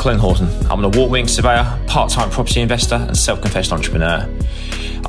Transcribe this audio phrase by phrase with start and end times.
[0.00, 0.48] Colin Horton.
[0.70, 4.26] I'm an award winning surveyor, part time property investor, and self confessed entrepreneur.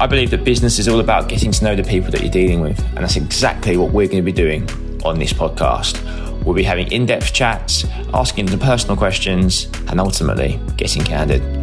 [0.01, 2.59] I believe that business is all about getting to know the people that you're dealing
[2.59, 4.69] with, and that's exactly what we're going to be doing
[5.05, 6.43] on this podcast.
[6.43, 11.60] We'll be having in depth chats, asking the personal questions, and ultimately getting candid.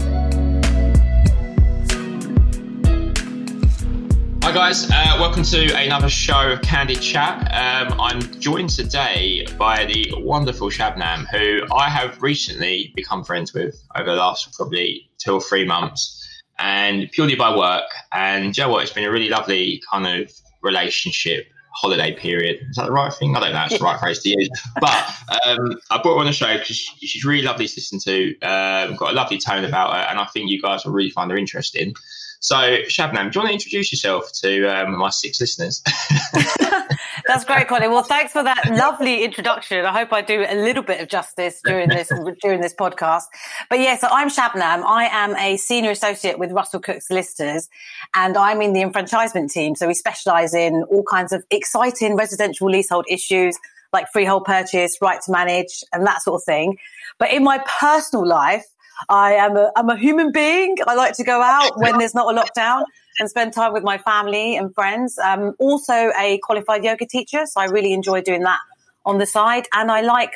[4.58, 7.42] Guys, uh, welcome to another show of Candid Chat.
[7.54, 13.80] Um, I'm joined today by the wonderful Shabnam, who I have recently become friends with
[13.94, 17.84] over the last probably two or three months, and purely by work.
[18.10, 18.82] And you know what?
[18.82, 21.46] It's been a really lovely kind of relationship
[21.76, 22.58] holiday period.
[22.68, 23.36] Is that the right thing?
[23.36, 23.64] I don't know.
[23.64, 24.50] It's the right phrase to use.
[24.80, 25.08] But
[25.46, 28.30] um, I brought her on the show because she's really lovely to listen to.
[28.40, 31.30] Um, got a lovely tone about her, and I think you guys will really find
[31.30, 31.94] her interesting.
[32.40, 35.82] So, Shabnam, do you want to introduce yourself to um, my six listeners?
[37.26, 37.90] That's great, Colin.
[37.90, 39.84] Well, thanks for that lovely introduction.
[39.84, 42.10] I hope I do a little bit of justice during this
[42.42, 43.24] during this podcast.
[43.68, 44.84] But yeah, so I'm Shabnam.
[44.84, 47.68] I am a senior associate with Russell-Cooke Solicitors,
[48.14, 49.74] and I'm in the enfranchisement team.
[49.74, 53.58] So we specialise in all kinds of exciting residential leasehold issues
[53.92, 56.76] like freehold purchase, right to manage, and that sort of thing.
[57.18, 58.64] But in my personal life,
[59.08, 60.76] I am a, I'm a human being.
[60.86, 62.84] I like to go out when there's not a lockdown
[63.18, 65.18] and spend time with my family and friends.
[65.22, 68.58] I'm also a qualified yoga teacher, so I really enjoy doing that
[69.04, 69.66] on the side.
[69.72, 70.32] And I like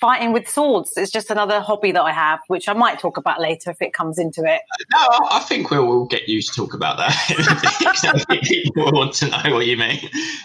[0.00, 0.92] fighting with swords.
[0.96, 3.92] It's just another hobby that I have, which I might talk about later if it
[3.92, 4.60] comes into it.
[4.92, 8.26] No, I think we'll, we'll get you to talk about that.
[8.42, 9.98] People want to know what you mean.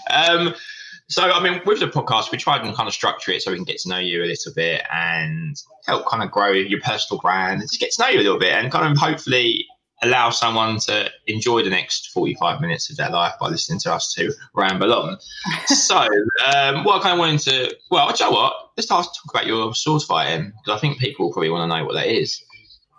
[0.09, 0.53] Um,
[1.11, 3.57] so, I mean, with the podcast, we tried and kind of structure it so we
[3.57, 7.19] can get to know you a little bit and help kind of grow your personal
[7.19, 9.65] brand and just get to know you a little bit and kind of hopefully
[10.03, 14.13] allow someone to enjoy the next 45 minutes of their life by listening to us
[14.13, 15.17] to ramble on.
[15.65, 18.53] so, um, what I kind of wanted to, well, you know what?
[18.77, 21.95] Let's talk about your sword fighting because I think people probably want to know what
[21.95, 22.41] that is.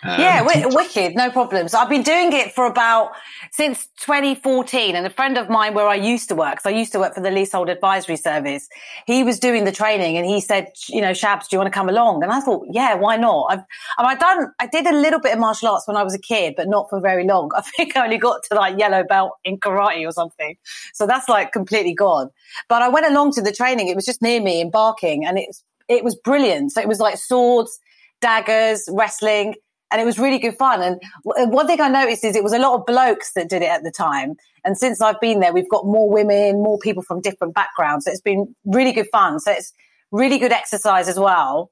[0.04, 1.74] Um, yeah, w- wicked, no problems.
[1.74, 3.12] I've been doing it for about
[3.52, 6.90] since 2014, and a friend of mine where I used to work, so I used
[6.92, 8.68] to work for the Leasehold Advisory Service.
[9.06, 11.78] He was doing the training, and he said, "You know, Shabs, do you want to
[11.78, 13.62] come along?" And I thought, "Yeah, why not?" I've,
[13.96, 16.54] I've done, I did a little bit of martial arts when I was a kid,
[16.56, 17.50] but not for very long.
[17.56, 20.56] I think I only got to like yellow belt in karate or something,
[20.94, 22.28] so that's like completely gone.
[22.68, 23.86] But I went along to the training.
[23.86, 26.72] It was just near me in Barking, and it's it was brilliant.
[26.72, 27.78] So it was like swords,
[28.20, 29.54] daggers, wrestling
[29.92, 30.82] and it was really good fun.
[30.82, 33.62] And uh, one thing I noticed is it was a lot of blokes that did
[33.62, 34.36] it at the time.
[34.64, 38.06] And since I've been there, we've got more women, more people from different backgrounds.
[38.06, 39.38] So it's been really good fun.
[39.38, 39.72] So it's
[40.10, 41.70] really good exercise as well.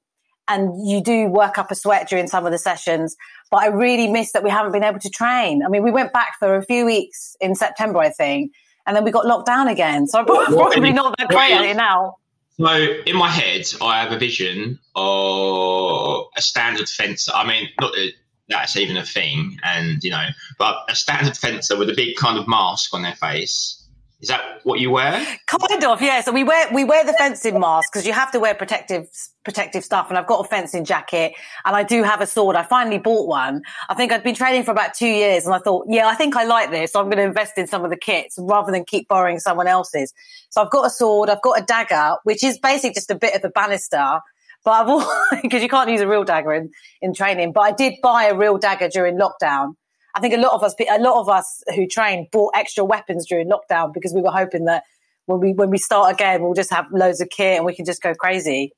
[0.48, 3.16] And you do work up a sweat during some of the sessions.
[3.50, 5.62] But I really miss that we haven't been able to train.
[5.64, 8.52] I mean, we went back for a few weeks in September, I think,
[8.86, 10.06] and then we got locked down again.
[10.08, 12.16] So I'm probably not that great at it now.
[12.60, 17.32] So in my head, I have a vision of a standard fencer.
[17.34, 18.12] I mean, not that
[18.48, 20.26] that's even a thing, and you know,
[20.58, 23.79] but a standard fencer with a big kind of mask on their face
[24.20, 25.24] is that what you wear?
[25.46, 26.20] Kind of, yeah.
[26.20, 29.08] So we wear we wear the fencing mask because you have to wear protective
[29.44, 30.10] protective stuff.
[30.10, 31.32] And I've got a fencing jacket,
[31.64, 32.54] and I do have a sword.
[32.54, 33.62] I finally bought one.
[33.88, 36.36] I think I'd been training for about two years, and I thought, yeah, I think
[36.36, 36.92] I like this.
[36.92, 39.66] So I'm going to invest in some of the kits rather than keep borrowing someone
[39.66, 40.12] else's.
[40.50, 41.30] So I've got a sword.
[41.30, 44.20] I've got a dagger, which is basically just a bit of a banister.
[44.64, 46.70] But I've because you can't use a real dagger in
[47.00, 47.52] in training.
[47.52, 49.76] But I did buy a real dagger during lockdown
[50.14, 53.26] I think a lot of us, a lot of us who train bought extra weapons
[53.26, 54.84] during lockdown because we were hoping that
[55.26, 57.84] when we when we start again, we'll just have loads of kit and we can
[57.84, 58.72] just go crazy.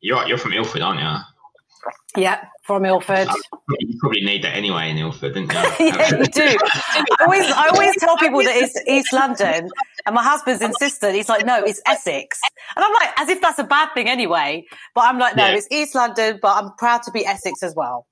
[0.00, 2.22] You're you're from Ilford, aren't you?
[2.22, 3.28] Yeah, from Ilford.
[3.80, 5.58] You probably need that anyway in Ilford, didn't you?
[5.88, 6.56] yeah, you do.
[6.64, 9.68] I always, I always tell people that it's East London,
[10.06, 11.14] and my husband's insistent.
[11.14, 12.40] He's like, no, it's Essex,
[12.76, 14.64] and I'm like, as if that's a bad thing anyway.
[14.94, 15.56] But I'm like, no, yeah.
[15.56, 18.06] it's East London, but I'm proud to be Essex as well.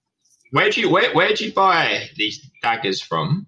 [0.53, 3.47] Where do you where where do you buy these daggers from?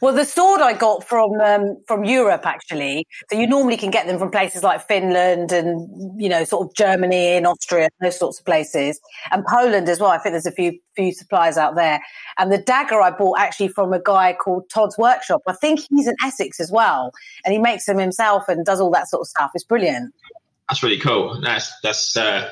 [0.00, 3.06] Well, the sword I got from um, from Europe actually.
[3.30, 6.74] So you normally can get them from places like Finland and you know sort of
[6.74, 9.00] Germany and Austria, those sorts of places,
[9.30, 10.10] and Poland as well.
[10.10, 12.00] I think there's a few few suppliers out there.
[12.38, 15.42] And the dagger I bought actually from a guy called Todd's Workshop.
[15.46, 17.12] I think he's in Essex as well,
[17.44, 19.52] and he makes them himself and does all that sort of stuff.
[19.54, 20.12] It's brilliant.
[20.68, 21.40] That's really cool.
[21.40, 22.50] That's that's uh,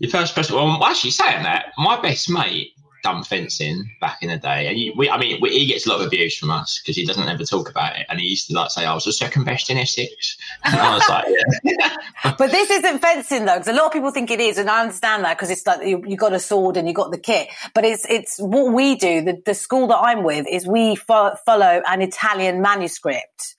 [0.00, 0.54] your first person.
[0.54, 2.73] Well, actually saying that, my best mate
[3.04, 5.90] done fencing back in the day, and you, we, I mean, we, he gets a
[5.90, 8.48] lot of abuse from us because he doesn't ever talk about it, and he used
[8.48, 11.26] to like say, "I was the second best in Essex," and I was like,
[11.64, 14.68] "Yeah." but this isn't fencing though, because a lot of people think it is, and
[14.68, 17.18] I understand that because it's like you, you got a sword and you got the
[17.18, 19.22] kit, but it's it's what we do.
[19.22, 23.54] The, the school that I'm with is we fo- follow an Italian manuscript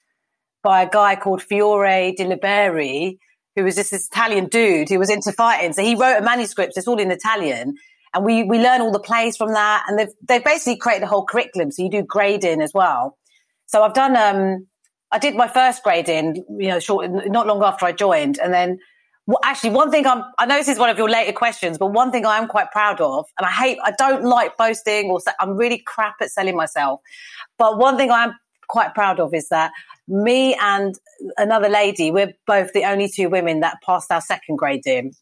[0.63, 3.19] by a guy called Fiore di Liberi,
[3.55, 5.71] who was just this Italian dude who was into fighting.
[5.73, 6.73] So he wrote a manuscript.
[6.75, 7.75] It's all in Italian
[8.15, 9.83] and we we learn all the plays from that.
[9.87, 13.17] And they've they've basically created a whole curriculum, so you do grading as well.
[13.67, 14.65] So I've done um
[15.11, 18.79] I did my first grading, you know, short not long after I joined, and then
[19.27, 21.87] well, actually, one thing I'm, I know this is one of your later questions, but
[21.87, 25.19] one thing I am quite proud of, and I hate, I don't like boasting or
[25.39, 27.01] I'm really crap at selling myself.
[27.57, 28.33] But one thing I'm
[28.67, 29.71] quite proud of is that
[30.07, 30.93] me and
[31.37, 35.13] another lady, we're both the only two women that passed our second grading.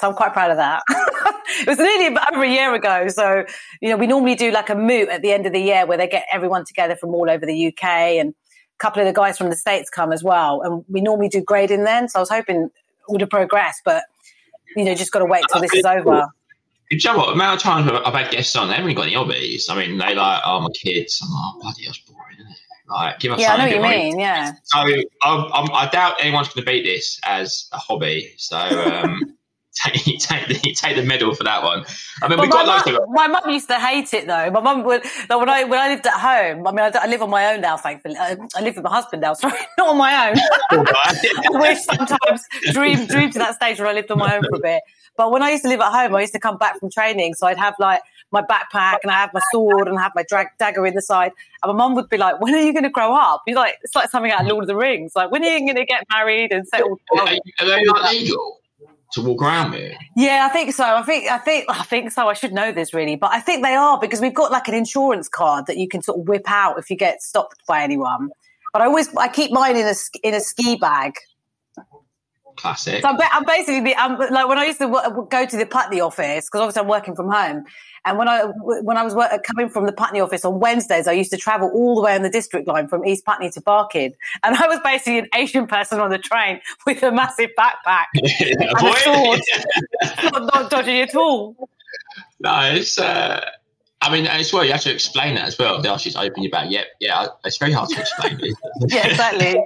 [0.00, 0.82] So I'm quite proud of that.
[1.60, 3.08] it was nearly over a year ago.
[3.08, 3.44] So,
[3.80, 5.98] you know, we normally do like a moot at the end of the year where
[5.98, 9.38] they get everyone together from all over the UK and a couple of the guys
[9.38, 10.62] from the States come as well.
[10.62, 12.08] And we normally do grading then.
[12.08, 12.70] So I was hoping
[13.08, 14.04] would have progressed, but
[14.76, 16.26] you know, just got to wait till this is over.
[16.90, 17.26] You know what?
[17.26, 19.68] The amount of times I've had guests on, they haven't got any hobbies.
[19.68, 21.22] I mean, they like, oh, my kids.
[21.22, 22.58] I'm like, oh, bloody, that's boring, isn't it?
[22.88, 24.18] Like, give us yeah, I know what you mean.
[24.18, 24.52] Yeah.
[24.64, 28.34] So I'm, I'm, i doubt anyone's going to beat this as a hobby.
[28.36, 29.36] So um,
[29.74, 31.84] take, take, the, take the medal for that one.
[32.22, 34.50] I mean, we got my mum, my mum used to hate it though.
[34.50, 36.66] My mum would like, when I when I lived at home.
[36.66, 37.76] I mean, I, I live on my own now.
[37.76, 39.34] Thankfully, I, I, live with my husband now.
[39.34, 40.36] Sorry, not on my own.
[40.86, 42.42] I wish sometimes
[42.72, 44.82] dream dream to that stage where I lived on my own for a bit.
[45.16, 47.34] But when I used to live at home, I used to come back from training,
[47.34, 50.24] so I'd have like my backpack and I have my sword and I have my
[50.26, 51.32] drag, dagger in the side.
[51.62, 53.78] And my mum would be like, "When are you going to grow up?" You're like,
[53.82, 55.12] it's like something out of Lord of the Rings.
[55.14, 56.98] Like, when are you going to get married and settle?
[57.18, 58.61] Are they not legal?
[59.12, 59.94] To walk around with?
[60.16, 60.84] Yeah, I think so.
[60.84, 62.28] I think I think I think so.
[62.28, 64.74] I should know this really, but I think they are because we've got like an
[64.74, 68.30] insurance card that you can sort of whip out if you get stopped by anyone.
[68.72, 71.14] But I always I keep mine in a in a ski bag.
[72.56, 73.02] Classic.
[73.02, 76.46] So I'm, I'm basically I'm, like when I used to go to the Putney office
[76.46, 77.64] because obviously I'm working from home.
[78.04, 79.14] And when I when I was
[79.44, 82.22] coming from the Putney office on Wednesdays, I used to travel all the way on
[82.22, 86.00] the district line from East Putney to Barking, and I was basically an Asian person
[86.00, 89.40] on the train with a massive backpack and a sword.
[90.32, 91.68] not, not dodgy at all.
[92.40, 92.98] No, it's.
[92.98, 93.40] Uh...
[94.04, 95.80] I mean, as well, you have to explain that as well.
[95.80, 96.72] They ask you to open your bag.
[96.72, 98.36] Yep, yeah, it's very hard to explain.
[98.88, 99.64] yeah, exactly.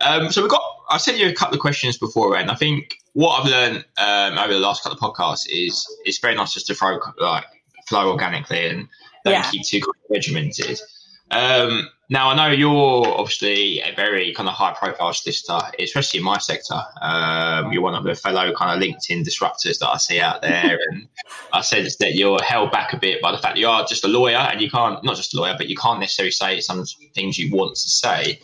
[0.00, 0.62] Um, so we've got.
[0.90, 4.38] I sent you a couple of questions before, and I think what I've learned um,
[4.38, 7.44] over the last couple of podcasts is it's very nice just to throw like
[7.88, 8.88] flow organically and
[9.24, 9.50] don't yeah.
[9.50, 9.80] keep too
[10.10, 10.80] regimented.
[11.30, 16.24] Um, now I know you're obviously a very kind of high profile solicitor, especially in
[16.24, 16.80] my sector.
[17.02, 20.78] Um, you're one of the fellow kind of LinkedIn disruptors that I see out there,
[20.90, 21.06] and
[21.52, 24.04] I sense that you're held back a bit by the fact that you are just
[24.04, 26.84] a lawyer and you can't not just a lawyer, but you can't necessarily say some
[27.14, 28.40] things you want to say.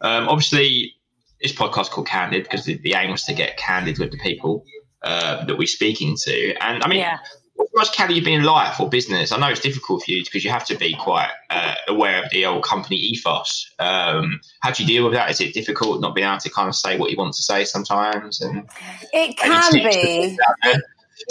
[0.00, 0.94] Um, obviously,
[1.40, 4.64] this podcast called Candid because the, the, aim was to get candid with the people
[5.02, 6.54] uh, that we're speaking to.
[6.60, 7.18] And I mean, yeah.
[7.54, 9.30] what much can you be in life or business?
[9.30, 12.30] I know it's difficult for you because you have to be quite uh, aware of
[12.30, 13.72] the old company ethos.
[13.78, 15.30] Um, how do you deal with that?
[15.30, 17.64] Is it difficult not being able to kind of say what you want to say
[17.64, 18.40] sometimes?
[18.40, 18.68] And
[19.12, 20.36] it can be.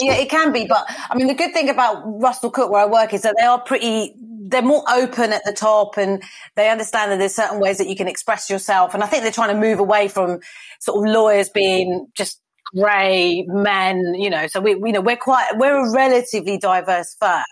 [0.00, 0.66] Yeah, it can be.
[0.66, 3.58] But I mean, the good thing about Russell-Cooke, where I work, is that they are
[3.58, 4.14] pretty
[4.48, 6.22] they're more open at the top and
[6.56, 8.94] they understand that there's certain ways that you can express yourself.
[8.94, 10.40] And I think they're trying to move away from
[10.80, 12.40] sort of lawyers being just
[12.74, 14.46] grey men, you know.
[14.46, 17.42] So we, you know, we're quite, we're a relatively diverse firm.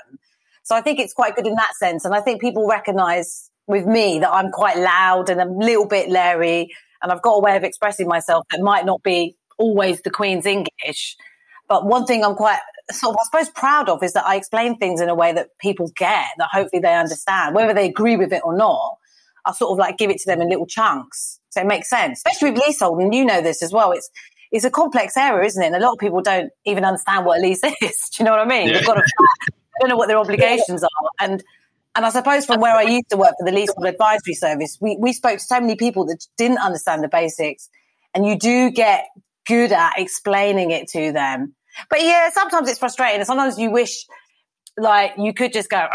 [0.62, 2.04] So I think it's quite good in that sense.
[2.04, 6.08] And I think people recognize with me that I'm quite loud and a little bit
[6.08, 6.70] leery
[7.02, 10.46] and I've got a way of expressing myself that might not be always the Queen's
[10.46, 11.16] English.
[11.68, 14.78] But one thing I'm quite sort of, I suppose, proud of is that I explain
[14.78, 18.32] things in a way that people get, that hopefully they understand, whether they agree with
[18.32, 18.98] it or not.
[19.44, 21.40] I sort of like give it to them in little chunks.
[21.50, 23.00] So it makes sense, especially with leasehold.
[23.00, 23.92] And you know this as well.
[23.92, 24.10] It's,
[24.52, 25.66] it's a complex area, isn't it?
[25.66, 28.10] And a lot of people don't even understand what a lease is.
[28.10, 28.68] Do you know what I mean?
[28.68, 28.74] Yeah.
[28.74, 30.90] They've got to, they don't know what their obligations are.
[31.20, 31.42] And,
[31.94, 34.96] and I suppose from where I used to work for the leasehold advisory service, we,
[35.00, 37.68] we spoke to so many people that didn't understand the basics.
[38.14, 39.06] And you do get
[39.46, 41.54] good at explaining it to them
[41.90, 43.20] but yeah, sometimes it's frustrating.
[43.20, 44.06] And sometimes you wish
[44.78, 45.86] like you could just go,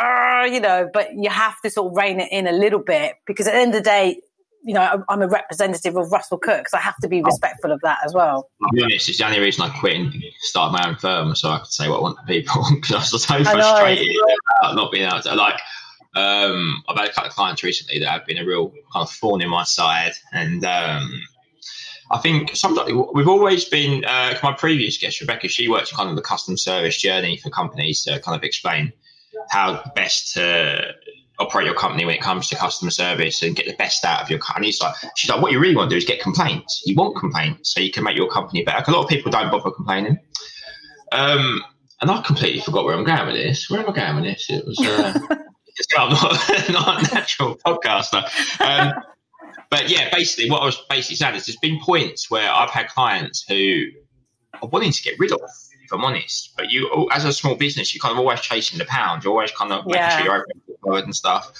[0.52, 3.48] you know, but you have to sort of rein it in a little bit because
[3.48, 4.20] at the end of the day,
[4.64, 7.98] you know, I'm a representative of Russell-Cooke, so I have to be respectful of that
[8.06, 8.50] as well.
[8.64, 11.50] I'll be honest, it's the only reason I quit and started my own firm so
[11.50, 14.08] I could say what I want to people because I was so frustrated
[14.60, 15.60] about not being able to, like,
[16.16, 19.10] um, I've had a couple of clients recently that have been a real kind of
[19.10, 21.24] thorn in my side and, um,
[22.12, 26.15] I think sometimes we've always been, uh, my previous guest, Rebecca, she works kind of
[26.18, 28.91] the custom service journey for companies to kind of explain
[29.50, 30.94] how best to
[31.39, 34.30] operate your company when it comes to customer service and get the best out of
[34.30, 34.70] your company.
[34.70, 36.84] It's like, she's like, what you really want to do is get complaints.
[36.86, 38.84] You want complaints so you can make your company better.
[38.86, 40.20] A lot of people don't bother complaining.
[41.13, 41.63] Um,
[42.01, 43.70] and I completely forgot where I'm going with this.
[43.70, 44.50] Where am I going with this?
[44.50, 45.20] It was, uh,
[45.98, 48.24] I'm not, not a natural podcaster.
[48.60, 48.94] Um,
[49.72, 52.90] but yeah, basically, what I was basically saying is there's been points where I've had
[52.90, 53.86] clients who
[54.62, 55.42] are wanting to get rid of
[55.92, 56.54] if I'm honest.
[56.56, 59.24] But you, as a small business, you're kind of always chasing the pound.
[59.24, 60.18] You're always kind of making Yeah.
[60.18, 60.46] sure you're
[60.86, 61.51] open and stuff.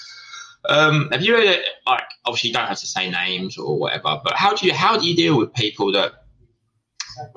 [0.68, 4.34] Um, have you ever, like, obviously you don't have to say names or whatever, but
[4.34, 6.12] how do you how do you deal with people that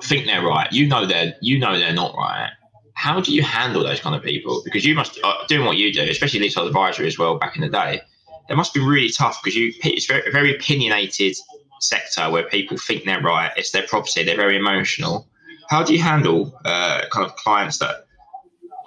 [0.04, 0.72] think they're right?
[0.72, 2.50] You know they're you know they're not right.
[2.94, 4.62] How do you handle those kind of people?
[4.64, 7.36] Because you must uh, doing what you do, especially leasehold advisory as well.
[7.36, 8.00] Back in the day,
[8.48, 11.36] it must be really tough because you it's very, a very opinionated
[11.80, 13.50] sector where people think they're right.
[13.56, 14.22] It's their property.
[14.24, 15.28] They're very emotional.
[15.68, 18.06] How do you handle uh, kind of clients that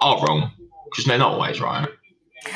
[0.00, 0.50] are wrong
[0.90, 1.88] because they're not always right?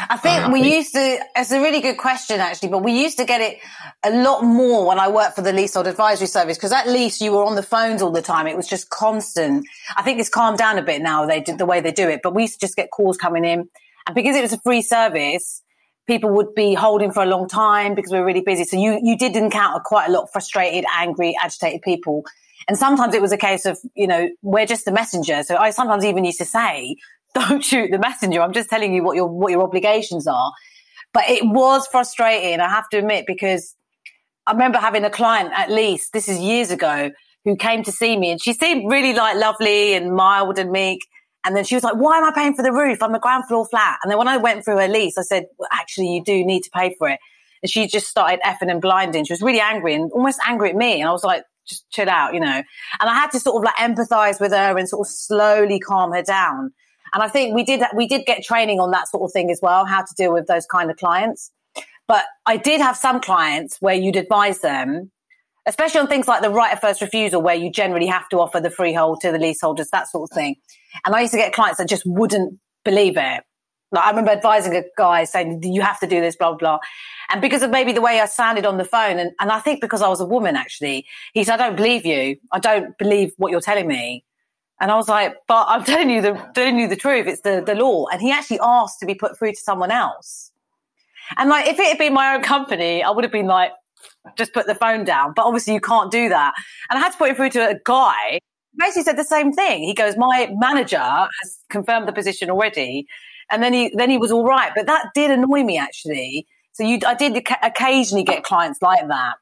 [0.09, 2.79] I think Uh, I we think- used to, it's a really good question actually, but
[2.79, 3.59] we used to get it
[4.03, 7.33] a lot more when I worked for the leasehold advisory service because at least you
[7.33, 8.47] were on the phones all the time.
[8.47, 9.67] It was just constant.
[9.97, 12.21] I think it's calmed down a bit now, they did the way they do it,
[12.23, 13.69] but we used to just get calls coming in.
[14.07, 15.63] And because it was a free service,
[16.07, 18.65] people would be holding for a long time because we were really busy.
[18.65, 22.25] So you, you did encounter quite a lot of frustrated, angry, agitated people.
[22.69, 25.43] And sometimes it was a case of, you know, we're just the messenger.
[25.43, 26.97] So I sometimes even used to say,
[27.35, 28.41] don't shoot the messenger.
[28.41, 30.53] I'm just telling you what your, what your obligations are.
[31.13, 33.75] But it was frustrating, I have to admit, because
[34.47, 37.13] I remember having a client at least, this is years ago,
[37.45, 41.07] who came to see me and she seemed really like lovely and mild and meek.
[41.45, 43.03] And then she was like, why am I paying for the roof?
[43.03, 43.99] I'm a ground floor flat.
[44.03, 46.63] And then when I went through her lease, I said, well, actually, you do need
[46.63, 47.21] to pay for it.
[47.63, 49.25] And she just started effing and blinding.
[49.25, 51.01] She was really angry and almost angry at me.
[51.01, 52.47] And I was like, just chill out, you know.
[53.01, 56.13] And I had to sort of like empathize with her and sort of slowly calm
[56.13, 56.73] her down.
[57.13, 59.61] And I think we did we did get training on that sort of thing as
[59.63, 61.51] well, how to deal with those kind of clients.
[62.07, 65.11] But I did have some clients where you'd advise them,
[65.67, 68.61] especially on things like the right of first refusal, where you generally have to offer
[68.61, 70.57] the freehold to the leaseholders, that sort of thing.
[71.05, 73.43] And I used to get clients that just wouldn't believe it.
[73.91, 76.79] Like I remember advising a guy saying, you have to do this, blah, blah.
[77.31, 79.81] And because of maybe the way I sounded on the phone, and, and I think
[79.81, 82.37] because I was a woman actually, he said, I don't believe you.
[82.53, 84.25] I don't believe what you're telling me.
[84.81, 87.27] And I was like, but I'm telling you the telling you the truth.
[87.27, 88.07] It's the, the law.
[88.13, 90.51] And he actually asked to be put through to someone else.
[91.39, 93.73] And like, if it had been my own company, I would have been like,
[94.37, 95.33] just put the phone down.
[95.35, 96.55] But obviously, you can't do that.
[96.91, 98.41] And I had to put him through to a guy.
[98.77, 99.85] Basically, said the same thing.
[99.85, 103.07] He goes, "My manager has confirmed the position already,"
[103.51, 104.73] and then he then he was all right.
[104.75, 106.47] But that did annoy me actually.
[106.73, 109.35] So you, I did occasionally get clients like that,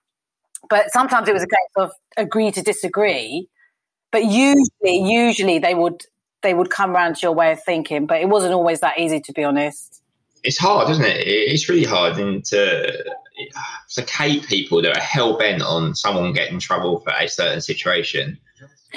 [0.68, 3.48] but sometimes it was a case of agree to disagree.
[4.10, 6.04] But usually, usually they would
[6.42, 8.06] they would come around to your way of thinking.
[8.06, 10.02] But it wasn't always that easy, to be honest.
[10.44, 11.26] It's hard, isn't it?
[11.26, 13.04] It's really hard and to
[13.88, 18.38] placate people that are hell bent on someone getting in trouble for a certain situation.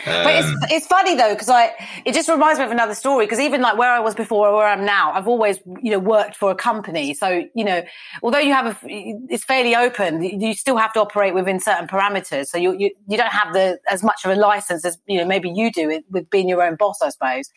[0.03, 1.73] But Um, it's, it's funny though because I
[2.03, 4.57] it just reminds me of another story because even like where I was before or
[4.57, 7.13] where I'm now I've always you know worked for a company.
[7.13, 7.81] So you know
[8.21, 12.47] although you have a it's fairly open you still have to operate within certain parameters.
[12.47, 15.25] So you you, you don't have the as much of a license as you know
[15.25, 17.49] maybe you do it with being your own boss I suppose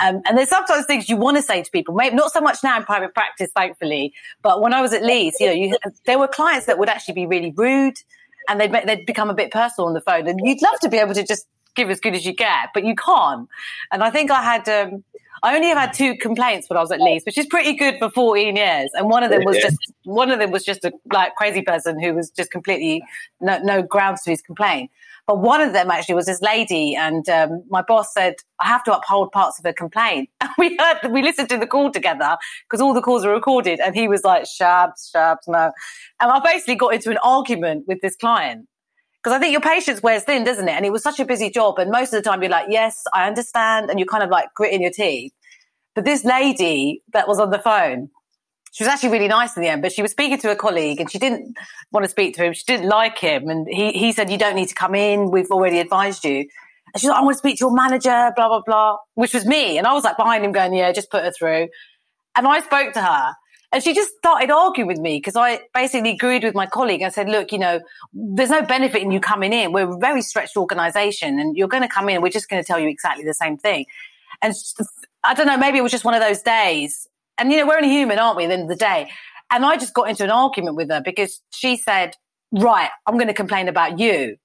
[0.00, 2.58] um, and there's sometimes things you want to say to people, maybe not so much
[2.62, 6.18] now in private practice, thankfully, but when I was at LEASE, you know, you, there
[6.18, 7.98] were clients that would actually be really rude
[8.48, 10.98] and they'd, they'd become a bit personal on the phone and you'd love to be
[10.98, 13.48] able to just give as good as you get, but you can't.
[13.90, 15.04] And I think I had, um,
[15.42, 17.96] I only have had two complaints when I was at LEASE, which is pretty good
[17.98, 18.90] for 14 years.
[18.94, 22.00] And one of them was just, one of them was just a like crazy person
[22.00, 23.02] who was just completely
[23.40, 24.90] no, no grounds to his complaint.
[25.26, 28.82] But one of them actually was this lady, and um, my boss said, I have
[28.84, 30.28] to uphold parts of her complaint.
[30.40, 32.36] And we heard, we listened to the call together
[32.68, 35.72] because all the calls were recorded, and he was like, shabs, shabs, no.
[36.20, 38.66] And I basically got into an argument with this client.
[39.22, 40.72] Because I think your patience wears thin, doesn't it?
[40.72, 41.78] And it was such a busy job.
[41.78, 43.88] And most of the time you're like, yes, I understand.
[43.88, 45.32] And you're kind of like gritting your teeth.
[45.94, 48.10] But this lady that was on the phone,
[48.72, 50.98] she was actually really nice in the end, but she was speaking to a colleague
[50.98, 51.56] and she didn't
[51.92, 52.54] want to speak to him.
[52.54, 53.50] She didn't like him.
[53.50, 55.30] And he, he said, you don't need to come in.
[55.30, 56.48] We've already advised you.
[56.94, 59.44] And she's like, I want to speak to your manager, blah, blah, blah, which was
[59.44, 59.76] me.
[59.76, 61.68] And I was like behind him going, yeah, just put her through.
[62.34, 63.34] And I spoke to her
[63.72, 67.02] and she just started arguing with me because I basically agreed with my colleague.
[67.02, 67.80] I said, look, you know,
[68.14, 69.72] there's no benefit in you coming in.
[69.72, 72.22] We're a very stretched organization and you're going to come in.
[72.22, 73.84] We're just going to tell you exactly the same thing.
[74.40, 74.54] And
[75.24, 77.06] I don't know, maybe it was just one of those days.
[77.38, 79.10] And, you know, we're only human, aren't we, at the end of the day?
[79.50, 82.14] And I just got into an argument with her because she said,
[82.52, 84.36] right, I'm going to complain about you.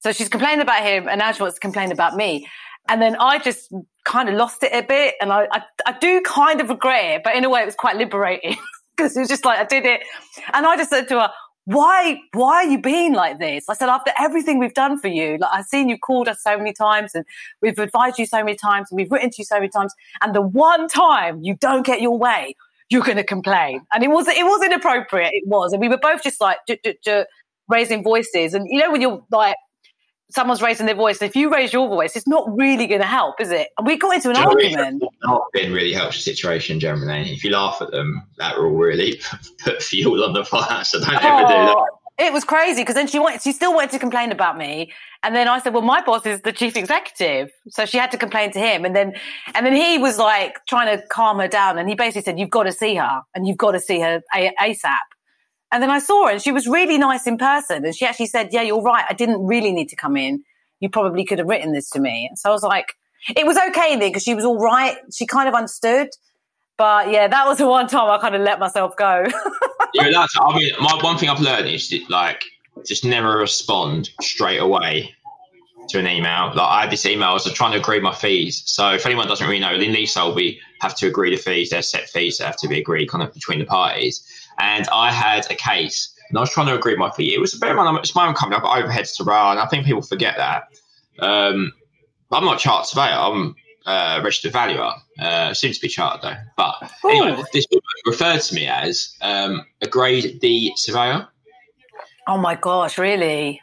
[0.00, 2.48] So she's complaining about him and now she wants to complain about me.
[2.88, 3.72] And then I just
[4.04, 5.14] kind of lost it a bit.
[5.20, 7.76] And I, I, I do kind of regret it, but in a way it was
[7.76, 8.56] quite liberating
[8.96, 10.00] because it was just like, I did it.
[10.52, 11.30] And I just said to her,
[11.64, 13.68] why, why are you being like this?
[13.68, 16.56] I said, after everything we've done for you, like I've seen you called us so
[16.58, 17.24] many times and
[17.60, 19.94] we've advised you so many times and we've written to you so many times.
[20.20, 22.56] And the one time you don't get your way,
[22.90, 23.86] you're going to complain.
[23.94, 25.32] And it was, it was inappropriate.
[25.34, 25.72] It was.
[25.72, 26.58] And we were both just like,
[27.68, 28.54] raising voices.
[28.54, 29.56] And you know, when you're like,
[30.34, 31.20] someone's raising their voice.
[31.20, 33.68] and If you raise your voice, it's not really going to help, is it?
[33.84, 35.02] We got into an argument.
[35.22, 37.32] Laughing really helps the situation generally.
[37.32, 39.20] If you laugh at them, that will really
[39.58, 40.84] put fuel on the fire.
[40.84, 41.74] So don't oh, ever do that.
[41.76, 41.86] Oh,
[42.18, 45.34] it was crazy because then she wanted, she still wanted to complain about me, and
[45.34, 48.52] then I said, "Well, my boss is the chief executive," so she had to complain
[48.52, 49.14] to him, and then
[49.54, 52.50] and then he was like trying to calm her down, and he basically said, "You've
[52.50, 54.98] got to see her, and you've got to see her ASAP."
[55.72, 58.26] And then I saw her, and she was really nice in person, and she actually
[58.26, 59.04] said, "Yeah, you're right.
[59.08, 60.44] I didn't really need to come in.
[60.80, 62.94] You probably could have written this to me." So I was like,
[63.34, 64.96] "It was okay then because she was all right.
[65.12, 66.08] She kind of understood."
[66.76, 69.24] But yeah, that was the one time I kind of let myself go.
[69.94, 70.34] yeah, that's.
[70.38, 72.44] I mean, my one thing I've learned is like
[72.86, 75.14] just never respond straight away
[75.88, 76.48] to an email.
[76.54, 78.62] Like I had this email, I was trying to agree my fees.
[78.66, 81.70] So if anyone doesn't really know, in leasehold we have to agree the fees.
[81.70, 84.41] There's set fees that have to be agreed kind of between the parties.
[84.58, 87.34] And I had a case and I was trying to agree my fee.
[87.34, 88.56] It was a bit of it's my own company.
[88.56, 89.58] I've got overheads to run.
[89.58, 90.64] I think people forget that.
[91.18, 91.72] Um,
[92.32, 93.12] I'm not a chart surveyor.
[93.12, 93.54] I'm
[93.84, 96.36] uh, registered valuer, uh, soon to be chartered though.
[96.56, 97.66] But anyway, this
[98.06, 101.28] referred to me as um, a grade D surveyor.
[102.26, 103.60] Oh my gosh, really?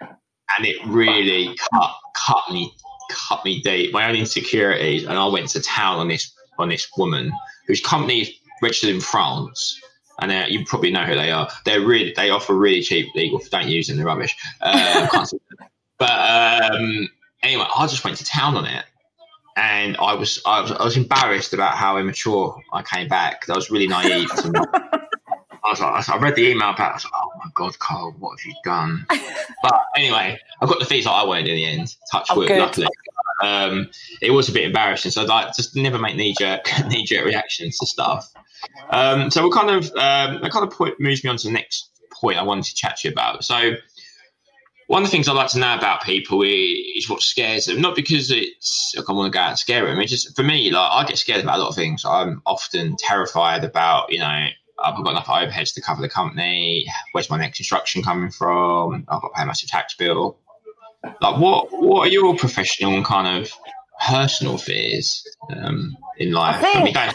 [0.58, 2.72] And it really cut cut me
[3.10, 3.94] cut me deep.
[3.94, 7.32] My own insecurities, and I went to town on this on this woman
[7.66, 8.32] whose company is
[8.62, 9.82] registered in France.
[10.22, 11.50] And uh, you probably know who they are.
[11.66, 13.40] They're really they offer really cheap legal.
[13.50, 14.36] Don't use them; they're rubbish.
[14.62, 15.26] Uh,
[15.98, 17.10] but um,
[17.44, 18.86] anyway, I just went to town on it,
[19.56, 23.50] and I was, I was I was embarrassed about how immature I came back.
[23.50, 24.30] I was really naive.
[24.30, 24.52] To,
[25.64, 26.92] I was like, I read the email back.
[26.92, 29.06] I was like, oh my god, Carl, what have you done?
[29.62, 31.96] but anyway, I got the fees that I wanted in the end.
[32.12, 32.88] Touch oh, wood, luckily.
[33.42, 33.90] Um,
[34.22, 37.78] it was a bit embarrassing, so like just never make knee jerk knee jerk reactions
[37.80, 38.32] to stuff.
[38.90, 41.54] Um, so we kind of um, that kind of point moves me on to the
[41.54, 43.44] next point I wanted to chat to you about.
[43.44, 43.76] So
[44.88, 47.80] one of the things I like to know about people is, what scares them.
[47.80, 50.00] Not because it's like I want to go out and scare them.
[50.00, 52.04] It's just for me, like I get scared about a lot of things.
[52.06, 54.48] I'm often terrified about, you know,
[54.84, 56.88] I've got enough overheads to cover the company.
[57.12, 59.06] Where's my next instruction coming from?
[59.08, 60.40] I've got to pay a massive tax bill.
[61.22, 63.52] Like, what what are your professional kind of
[64.08, 66.64] personal fears um, in life?
[66.64, 66.80] I.
[66.80, 67.10] I mean, go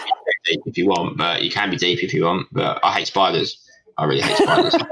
[0.45, 2.49] deep if you want, but you can be deep if you want.
[2.53, 3.59] But I hate spiders.
[3.97, 4.75] I really hate spiders.
[4.75, 4.89] spiders.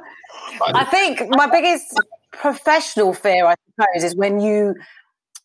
[0.74, 1.98] I think my biggest
[2.32, 4.74] professional fear, I suppose, is when you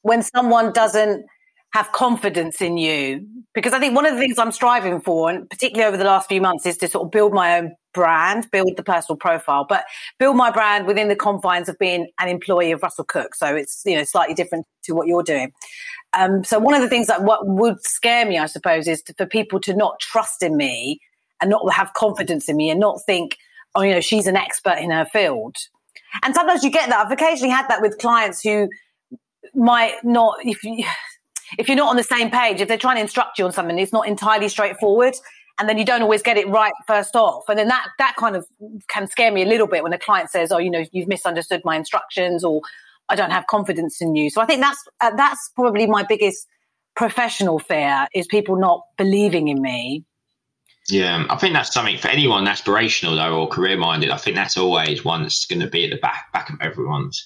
[0.01, 1.25] when someone doesn't
[1.73, 3.27] have confidence in you.
[3.53, 6.29] Because I think one of the things I'm striving for, and particularly over the last
[6.29, 9.86] few months, is to sort of build my own brand, build the personal profile, but
[10.19, 13.33] build my brand within the confines of being an employee of Russell-Cooke.
[13.36, 15.51] So it's you know slightly different to what you're doing.
[16.17, 19.13] Um, so one of the things that what would scare me, I suppose, is to,
[19.13, 20.99] for people to not trust in me
[21.41, 23.38] and not have confidence in me and not think,
[23.75, 25.56] oh, you know, she's an expert in her field.
[26.23, 27.06] And sometimes you get that.
[27.06, 28.67] I've occasionally had that with clients who
[29.53, 30.84] might not, if you,
[31.60, 33.77] if you're not on the same page, if they're trying to instruct you on something,
[33.77, 35.13] it's not entirely straightforward.
[35.60, 37.43] And then you don't always get it right first off.
[37.49, 38.45] And then that, that kind of
[38.89, 41.62] can scare me a little bit when a client says, oh, you know, you've misunderstood
[41.65, 42.62] my instructions or
[43.09, 44.29] I don't have confidence in you.
[44.29, 46.47] So I think that's, uh, that's probably my biggest
[46.95, 50.03] professional fear is people not believing in me
[50.89, 54.09] yeah, I think that's something for anyone aspirational though or career minded.
[54.09, 57.25] I think that's always one that's going to be at the back back of everyone's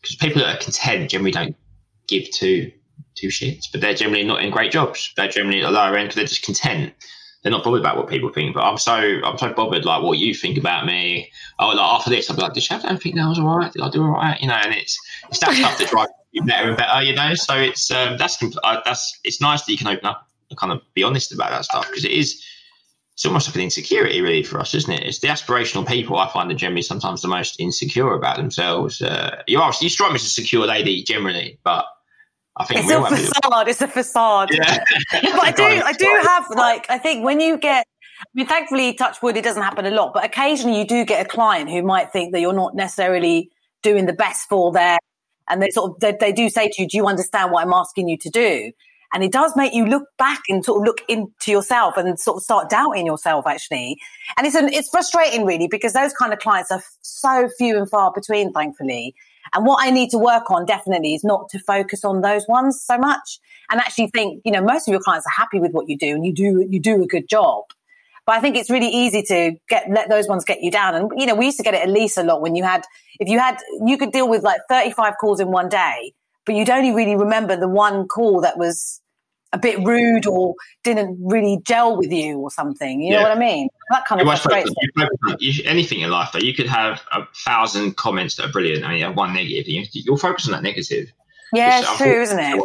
[0.00, 1.56] because people that are content generally don't
[2.08, 2.72] give two
[3.14, 5.12] two shits, but they're generally not in great jobs.
[5.16, 6.94] They're generally at the lower end because they're just content.
[7.44, 8.54] They're not bothered about what people think.
[8.54, 11.30] But I'm so I'm so bothered like what you think about me.
[11.60, 13.70] Oh, like after this, I'll be like, did I don't think that was all right?
[13.70, 14.40] Did I do all right?
[14.40, 17.02] You know, and it's it's that stuff that drives you better and better.
[17.02, 20.26] You know, so it's um, that's uh, that's it's nice that you can open up
[20.48, 22.42] and kind of be honest about that stuff because it is
[23.14, 25.04] it's almost like an insecurity really for us, isn't it?
[25.04, 29.00] It's the aspirational people I find are generally sometimes the most insecure about themselves.
[29.00, 31.84] Uh, you are you strike me as a secure lady generally, but
[32.56, 33.68] I think it's a facade.
[33.68, 34.48] It's a facade.
[34.52, 34.84] Yeah.
[35.12, 37.86] but I do, I do have like I think when you get.
[38.20, 41.26] I mean, thankfully, touch wood, it doesn't happen a lot, but occasionally you do get
[41.26, 43.50] a client who might think that you're not necessarily
[43.82, 44.98] doing the best for their,
[45.48, 47.72] and they sort of they, they do say to you, "Do you understand what I'm
[47.72, 48.72] asking you to do?"
[49.14, 52.38] And it does make you look back and sort of look into yourself and sort
[52.38, 53.96] of start doubting yourself actually.
[54.36, 57.88] And it's, an, it's frustrating really because those kind of clients are so few and
[57.88, 59.14] far between, thankfully.
[59.52, 62.80] And what I need to work on definitely is not to focus on those ones
[62.82, 63.38] so much
[63.70, 66.14] and actually think, you know, most of your clients are happy with what you do
[66.14, 67.64] and you do, you do a good job.
[68.26, 70.94] But I think it's really easy to get, let those ones get you down.
[70.94, 72.84] And, you know, we used to get it at least a lot when you had,
[73.20, 76.14] if you had, you could deal with like 35 calls in one day,
[76.46, 79.02] but you'd only really remember the one call that was
[79.54, 83.00] a bit rude or didn't really gel with you or something.
[83.00, 83.18] You yeah.
[83.18, 83.68] know what I mean?
[83.90, 84.70] That kind of frustrates
[85.64, 89.04] anything in life, though, you could have a thousand comments that are brilliant and you
[89.04, 89.68] have one negative.
[89.68, 91.10] You, you'll focus on that negative.
[91.52, 92.60] Yeah, it's, it's true, isn't it?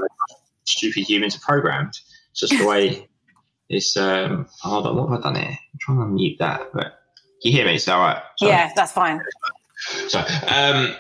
[0.66, 2.00] Stupid humans are programmed.
[2.32, 3.08] It's just the way
[3.70, 3.96] it's.
[3.96, 5.58] Um, hold on, what have I done here?
[5.74, 7.00] I'm trying to mute that, but
[7.44, 7.78] you hear me?
[7.78, 8.22] That all right?
[8.38, 8.52] Sorry.
[8.52, 9.22] Yeah, that's fine.
[10.08, 10.96] So, um,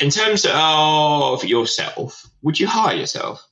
[0.00, 3.47] in terms of yourself, would you hire yourself?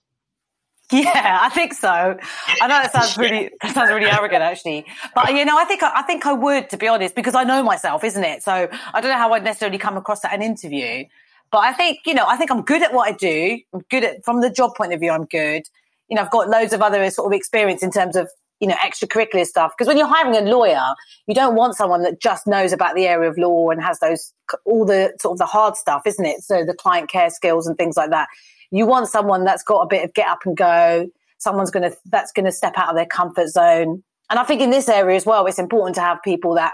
[0.93, 1.89] Yeah, I think so.
[1.89, 5.83] I know that sounds really that sounds really arrogant, actually, but you know, I think
[5.83, 8.45] I think I would, to be honest, because I know myself, isn't it?
[8.45, 11.05] So I don't know how I'd necessarily come across at an interview,
[11.51, 13.59] but I think you know, I think I'm good at what I do.
[13.73, 15.11] I'm good at from the job point of view.
[15.11, 15.65] I'm good.
[16.09, 18.77] You know, I've got loads of other sort of experience in terms of you know
[18.77, 19.73] extracurricular stuff.
[19.77, 20.95] Because when you're hiring a lawyer,
[21.27, 24.33] you don't want someone that just knows about the area of law and has those
[24.65, 26.43] all the sort of the hard stuff, isn't it?
[26.43, 28.29] So the client care skills and things like that
[28.71, 31.97] you want someone that's got a bit of get up and go, someone's going to,
[32.07, 34.03] that's going to step out of their comfort zone.
[34.31, 36.73] And I think in this area as well, it's important to have people that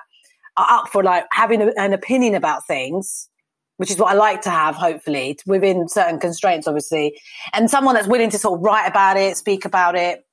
[0.57, 3.29] are up for like having a, an opinion about things,
[3.77, 7.19] which is what I like to have, hopefully, within certain constraints, obviously,
[7.53, 10.25] and someone that's willing to sort of write about it, speak about it.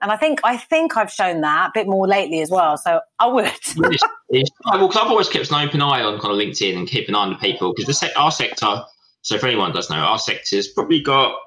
[0.00, 2.76] And I think I think I've shown that a bit more lately as well.
[2.76, 3.44] So I would.
[3.76, 7.16] well, because I've always kept an open eye on kind of LinkedIn and keep an
[7.16, 8.84] eye on the people because our sector
[9.28, 11.38] so if anyone does know, our sector's probably got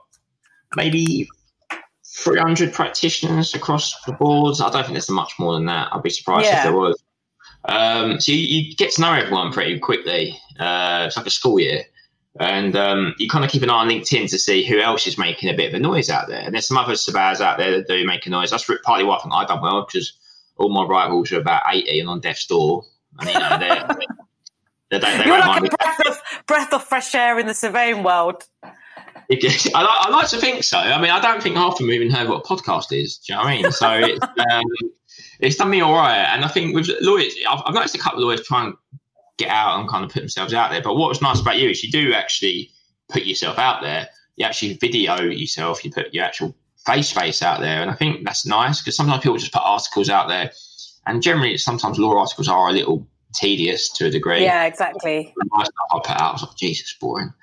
[0.75, 1.27] maybe
[2.05, 4.61] 300 practitioners across the boards.
[4.61, 5.89] I don't think there's much more than that.
[5.91, 6.57] I'd be surprised yeah.
[6.59, 7.03] if there was.
[7.65, 10.37] Um, so you, you, get to know everyone pretty quickly.
[10.59, 11.81] Uh, it's like a school year.
[12.39, 15.17] And um, you kind of keep an eye on LinkedIn to see who else is
[15.17, 16.41] making a bit of a noise out there.
[16.41, 18.51] And there's some other Sabaz out there that do make a noise.
[18.51, 20.13] That's partly why I think I've done well because
[20.57, 22.83] all my rivals are about 80 and on death's door.
[23.19, 23.87] And, you know, they're,
[24.91, 28.03] they don't, they You're like a breath of, breath of fresh air in the surveying
[28.03, 28.43] world.
[29.73, 30.77] I, like, I like to think so.
[30.77, 33.17] I mean, I don't think half of them even heard what a podcast is.
[33.17, 33.71] Do you know what I mean?
[33.71, 34.63] So it's, um,
[35.39, 36.25] it's done me all right.
[36.25, 38.73] And I think with lawyers, I've, I've, noticed a couple of lawyers try and
[39.37, 40.81] get out and kind of put themselves out there.
[40.81, 42.69] But what was nice about you is you do actually
[43.09, 44.09] put yourself out there.
[44.35, 45.85] You actually video yourself.
[45.85, 46.53] You put your actual
[46.85, 47.81] face face out there.
[47.81, 50.51] And I think that's nice because sometimes people just put articles out there.
[51.07, 54.43] And generally, sometimes law articles are a little tedious to a degree.
[54.43, 55.33] Yeah, exactly.
[55.53, 57.33] I put out, I was like, Jesus, boring.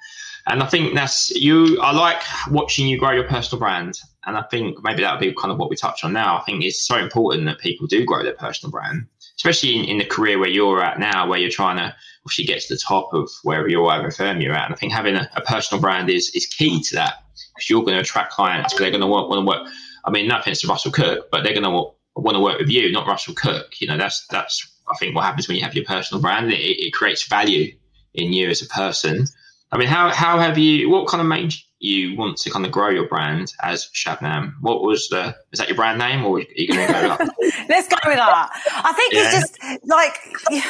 [0.47, 1.79] And I think that's you.
[1.81, 5.35] I like watching you grow your personal brand, and I think maybe that would be
[5.35, 6.39] kind of what we touch on now.
[6.39, 9.99] I think it's so important that people do grow their personal brand, especially in, in
[9.99, 13.13] the career where you're at now, where you're trying to obviously get to the top
[13.13, 14.65] of wherever you're whatever firm you're at.
[14.67, 17.25] And I think having a, a personal brand is is key to that
[17.55, 19.73] because you're going to attract clients because they're going to want, want to work.
[20.07, 22.71] I mean, no offense to Russell-Cooke, but they're going to want, want to work with
[22.71, 23.81] you, not Russell-Cooke.
[23.83, 26.57] You know, that's that's I think what happens when you have your personal brand, it,
[26.57, 27.73] it creates value
[28.15, 29.27] in you as a person.
[29.71, 30.89] I mean, how how have you?
[30.89, 34.55] What kind of made you want to kind of grow your brand as Shabnam?
[34.61, 35.37] What was the?
[35.53, 37.21] Is that your brand name, or are you going to go up?
[37.69, 38.51] Let's go with that.
[38.67, 39.25] I think yeah.
[39.25, 40.65] it's just like,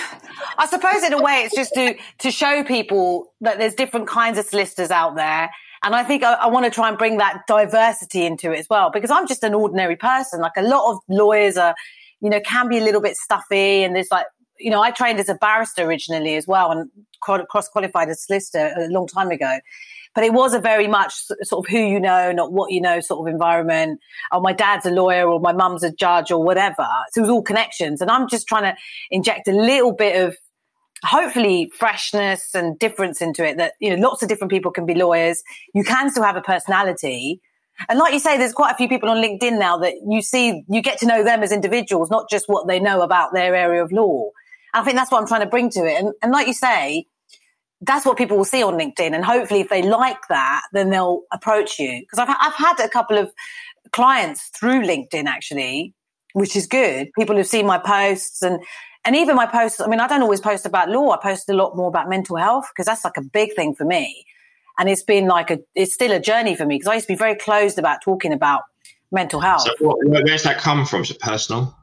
[0.58, 4.36] I suppose in a way, it's just to to show people that there's different kinds
[4.36, 5.50] of solicitors out there.
[5.84, 8.68] And I think I, I want to try and bring that diversity into it as
[8.68, 10.40] well, because I'm just an ordinary person.
[10.40, 11.76] Like a lot of lawyers are
[12.20, 13.82] you know, can be a little bit stuffy.
[13.82, 14.26] And there's like,
[14.58, 18.72] you know, I trained as a barrister originally as well and cross qualified as solicitor
[18.76, 19.58] a long time ago.
[20.14, 22.98] But it was a very much sort of who you know, not what you know
[23.00, 24.00] sort of environment.
[24.32, 26.86] Oh, my dad's a lawyer or my mum's a judge or whatever.
[27.12, 28.00] So it was all connections.
[28.00, 28.76] And I'm just trying to
[29.10, 30.36] inject a little bit of
[31.04, 34.94] hopefully freshness and difference into it that, you know, lots of different people can be
[34.94, 35.42] lawyers.
[35.74, 37.40] You can still have a personality
[37.88, 40.64] and like you say, there's quite a few people on LinkedIn now that you see,
[40.68, 43.82] you get to know them as individuals, not just what they know about their area
[43.82, 44.30] of law.
[44.74, 46.02] And I think that's what I'm trying to bring to it.
[46.02, 47.06] And, and like you say,
[47.80, 49.14] that's what people will see on LinkedIn.
[49.14, 52.00] And hopefully if they like that, then they'll approach you.
[52.00, 53.32] Because I've, I've had a couple of
[53.92, 55.94] clients through LinkedIn actually,
[56.32, 57.10] which is good.
[57.16, 58.60] People who've seen my posts and,
[59.04, 59.80] and even my posts.
[59.80, 61.10] I mean, I don't always post about law.
[61.10, 63.84] I post a lot more about mental health because that's like a big thing for
[63.84, 64.24] me.
[64.78, 67.12] And it's been like a, it's still a journey for me because I used to
[67.12, 68.62] be very closed about talking about
[69.10, 69.62] mental health.
[69.62, 71.02] So what, where's that come from?
[71.02, 71.74] Is it personal?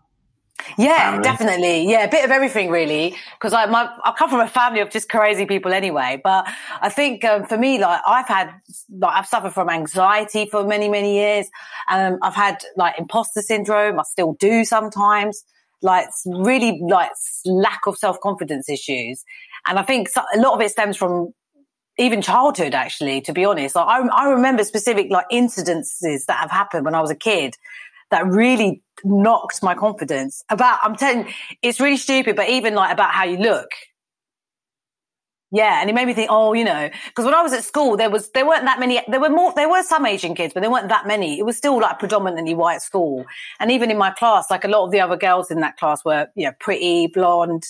[0.78, 1.24] Yeah, family?
[1.24, 1.90] definitely.
[1.90, 3.16] Yeah, a bit of everything really.
[3.34, 6.20] Because I, my, I come from a family of just crazy people anyway.
[6.24, 6.48] But
[6.82, 8.52] I think um, for me, like I've had,
[8.90, 11.48] like I've suffered from anxiety for many, many years.
[11.90, 14.00] Um, I've had like imposter syndrome.
[14.00, 15.44] I still do sometimes.
[15.82, 17.12] Like really, like
[17.46, 19.24] lack of self confidence issues.
[19.68, 21.34] And I think a lot of it stems from
[21.98, 23.76] even childhood actually to be honest.
[23.76, 27.56] Like, I, I remember specific like incidences that have happened when i was a kid
[28.12, 30.44] that really knocked my confidence.
[30.50, 31.32] About i'm telling
[31.62, 33.70] it's really stupid but even like about how you look.
[35.52, 37.96] Yeah and it made me think oh you know because when i was at school
[37.96, 40.62] there was there weren't that many there were more there were some asian kids but
[40.62, 41.40] there weren't that many.
[41.40, 43.26] It was still like predominantly white school.
[43.60, 46.04] And even in my class like a lot of the other girls in that class
[46.04, 47.66] were you know pretty blonde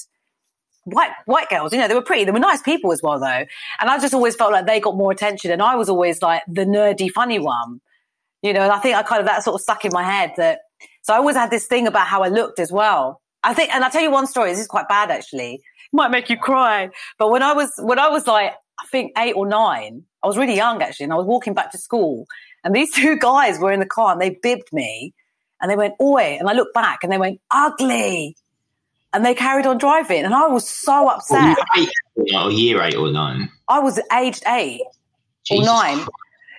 [0.85, 1.73] white white girls.
[1.73, 2.23] You know, they were pretty.
[2.23, 3.25] They were nice people as well, though.
[3.27, 6.43] And I just always felt like they got more attention, and I was always like
[6.47, 7.81] the nerdy, funny one.
[8.41, 10.33] You know, and I think I kind of that sort of stuck in my head
[10.37, 10.59] that.
[11.01, 13.21] So I always had this thing about how I looked as well.
[13.43, 14.51] I think, and I'll tell you one story.
[14.51, 15.55] This is quite bad, actually.
[15.55, 15.61] It
[15.93, 16.89] might make you cry.
[17.19, 20.37] But when I was when I was like, I think eight or nine, I was
[20.37, 22.25] really young actually, and I was walking back to school,
[22.63, 25.13] and these two guys were in the car, and they bibbed me,
[25.61, 28.35] and they went, "Oi!" And I looked back, and they went, "Ugly."
[29.15, 30.25] And they carried on driving.
[30.25, 31.57] And I was so upset.
[32.15, 33.49] Well, year eight or nine?
[33.67, 34.81] I was aged eight
[35.45, 35.95] Jesus or nine.
[35.95, 36.09] Christ.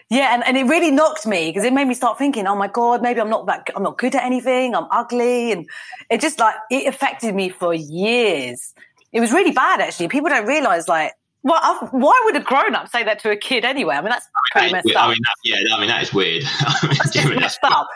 [0.09, 2.69] Yeah, and, and it really knocked me because it made me start thinking, oh my
[2.69, 4.75] God, maybe I'm not that, I'm not good at anything.
[4.75, 5.53] I'm ugly.
[5.53, 5.69] And
[6.09, 8.73] it just like, it affected me for years.
[9.13, 10.09] It was really bad actually.
[10.09, 11.13] People don't realize like
[11.47, 13.95] well, I've, why would a grown up say that to a kid anyway?
[13.95, 15.05] I mean, that's pretty messed up.
[15.05, 16.43] I mean, that, yeah, I mean, that is weird.
[16.83, 17.87] that's messed up.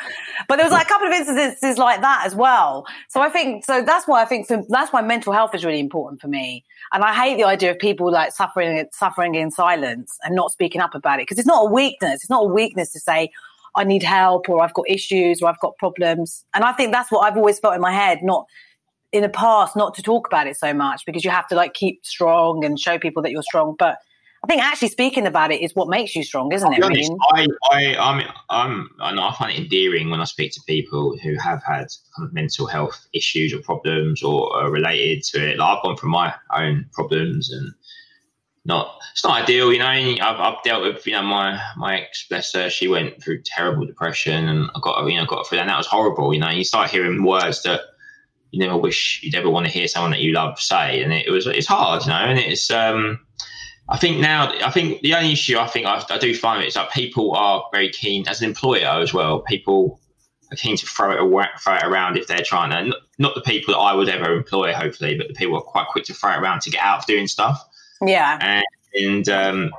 [0.47, 2.87] But there was like a couple of instances like that as well.
[3.09, 5.81] So I think, so that's why I think, for, that's why mental health is really
[5.81, 6.65] important for me.
[6.93, 10.81] And I hate the idea of people like suffering, suffering in silence and not speaking
[10.81, 12.21] up about it because it's not a weakness.
[12.23, 13.33] It's not a weakness to say,
[13.75, 16.45] I need help or I've got issues or I've got problems.
[16.55, 18.47] And I think that's what I've always felt in my head, not
[19.13, 21.75] in the past not to talk about it so much because you have to like
[21.75, 23.75] keep strong and show people that you're strong.
[23.79, 23.99] But
[24.43, 26.83] I think actually speaking about it is what makes you strong, isn't it?
[26.83, 30.61] Honest, I, I, I'm, I'm, I, know, I find it endearing when I speak to
[30.67, 35.51] people who have had kind of mental health issues or problems or are related to
[35.51, 35.59] it.
[35.59, 37.75] Like I've gone from my own problems and
[38.65, 39.87] not, it's not ideal, you know.
[39.87, 43.85] I've, I've dealt with, you know, my my ex, bless her, she went through terrible
[43.85, 45.63] depression and I got, you know, got through that.
[45.63, 46.51] And that was horrible, you know.
[46.51, 47.81] You start hearing words that
[48.51, 51.03] you never wish you'd ever want to hear someone that you love say.
[51.03, 53.21] And it, was it's hard, you know, and it's um
[53.89, 56.75] I think now I think the only issue I think I, I do find is
[56.75, 59.41] that people are very keen as an employer as well.
[59.41, 60.01] People
[60.53, 63.75] are keen to throw it throw it around if they're trying to not the people
[63.75, 66.39] that I would ever employ, hopefully, but the people are quite quick to throw it
[66.39, 67.63] around to get out of doing stuff.
[68.05, 69.71] Yeah, and, and um,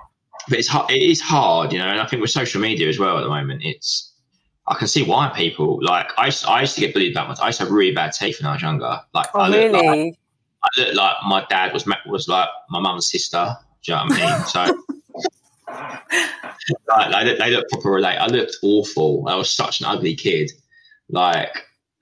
[0.47, 1.88] but it's hard, it is hard, you know.
[1.88, 4.11] And I think with social media as well at the moment, it's
[4.71, 7.36] I can see why people like I used, I used to get bullied about my
[7.43, 9.01] I used to have really bad teeth when I was younger.
[9.13, 9.88] Like oh, I looked really?
[9.88, 10.17] like
[10.63, 13.57] I looked like my dad was was like my mum's sister.
[13.84, 14.45] Do you know what I mean?
[14.47, 14.84] So
[16.88, 18.15] like they, they look proper relate.
[18.15, 19.25] I looked awful.
[19.27, 20.51] I was such an ugly kid.
[21.10, 21.53] Like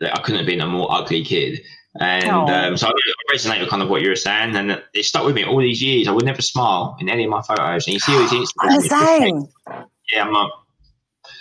[0.01, 1.61] I couldn't have been a more ugly kid.
[1.99, 2.93] And um, so I
[3.33, 5.81] resonate with kind of what you were saying, and it stuck with me all these
[5.81, 6.07] years.
[6.07, 8.75] I would never smile in any of my photos, and you see all these Instagram.
[8.75, 9.47] the same.
[10.13, 10.49] Yeah, I'm a,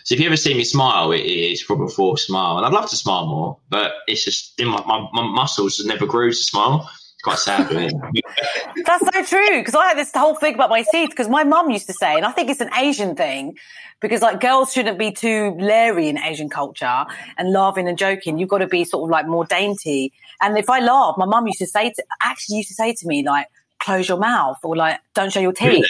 [0.09, 2.73] so if you ever see me smile, it is from a forced smile, and I'd
[2.73, 6.31] love to smile more, but it's just in my, my, my muscles just never grew
[6.31, 6.91] to smile.
[7.13, 7.69] It's quite sad,
[8.87, 11.69] That's so true because I had this whole thing about my teeth because my mum
[11.69, 13.59] used to say, and I think it's an Asian thing
[14.01, 17.05] because like girls shouldn't be too leery in Asian culture
[17.37, 18.39] and laughing and joking.
[18.39, 20.15] You've got to be sort of like more dainty.
[20.41, 23.07] And if I laugh, my mum used to say to actually used to say to
[23.07, 25.89] me like, "Close your mouth" or like, "Don't show your teeth." Really?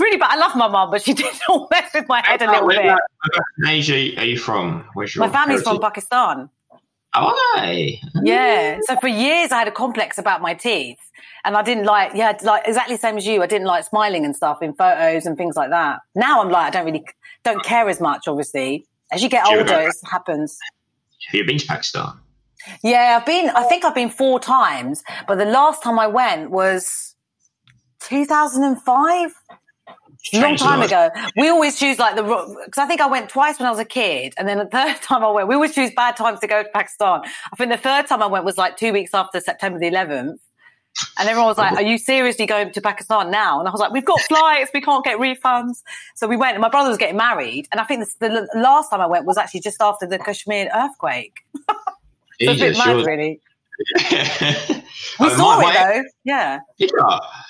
[0.00, 0.30] Really bad.
[0.32, 2.82] I love my mum, but she did all mess with my head a little bit.
[2.84, 2.98] Where
[3.66, 4.86] Asia are you from?
[4.94, 5.80] Where's your my family's heritage?
[5.80, 6.50] from Pakistan.
[7.14, 8.00] Oh, okay.
[8.22, 8.78] Yeah.
[8.78, 8.82] Oh.
[8.86, 10.98] So for years I had a complex about my teeth.
[11.44, 13.42] And I didn't like, yeah, like exactly the same as you.
[13.42, 16.00] I didn't like smiling and stuff in photos and things like that.
[16.14, 17.04] Now I'm like, I don't really,
[17.44, 18.86] don't care as much, obviously.
[19.10, 20.58] As you get older, it happens.
[21.28, 22.12] Have you been to Pakistan?
[22.82, 26.50] Yeah, I've been, I think I've been four times, but the last time I went
[26.50, 27.14] was
[28.00, 29.34] 2005
[30.34, 31.10] long time ago.
[31.36, 33.84] We always choose like the because I think I went twice when I was a
[33.84, 36.62] kid, and then the third time I went, we always choose bad times to go
[36.62, 37.22] to Pakistan.
[37.24, 40.38] I think the third time I went was like two weeks after September the 11th.
[41.18, 43.60] And everyone was like, Are you seriously going to Pakistan now?
[43.60, 45.82] And I was like, We've got flights, we can't get refunds.
[46.16, 47.68] So we went, and my brother was getting married.
[47.70, 50.68] And I think the, the last time I went was actually just after the Kashmir
[50.74, 51.40] earthquake.
[51.56, 51.72] so
[52.40, 53.40] it's a bit mad, really.
[54.10, 56.58] we um, saw my, it though, yeah.
[56.76, 56.88] yeah.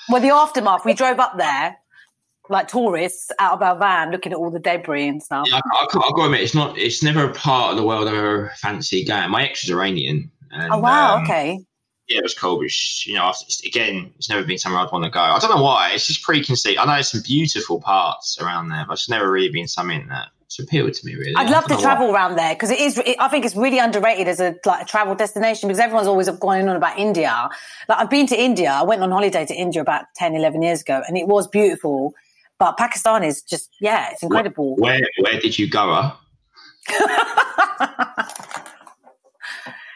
[0.07, 1.77] Well, the aftermath, we drove up there
[2.51, 5.47] like tourists out of our van looking at all the debris and stuff.
[5.49, 6.77] Yeah, I, I, I've got to admit, it's not.
[6.77, 9.31] It's never a part of the world I ever fancy going.
[9.31, 10.29] My ex is Iranian.
[10.51, 11.17] And, oh wow!
[11.17, 11.59] Um, okay.
[12.09, 13.31] Yeah, it was cool, but you know,
[13.65, 15.21] again, it's never been somewhere I'd want to go.
[15.21, 15.91] I don't know why.
[15.93, 16.77] It's just preconceived.
[16.77, 20.27] I know there's some beautiful parts around there, but it's never really been something that
[20.59, 21.35] appealed to me really.
[21.35, 22.15] I'd love to travel why.
[22.15, 22.97] around there because it is.
[22.97, 26.29] It, I think it's really underrated as a like a travel destination because everyone's always
[26.29, 27.49] going on about India.
[27.87, 28.71] Like I've been to India.
[28.71, 32.13] I went on holiday to India about 10, 11 years ago, and it was beautiful.
[32.61, 34.75] But Pakistan is just, yeah, it's incredible.
[34.75, 36.11] Where where did you go?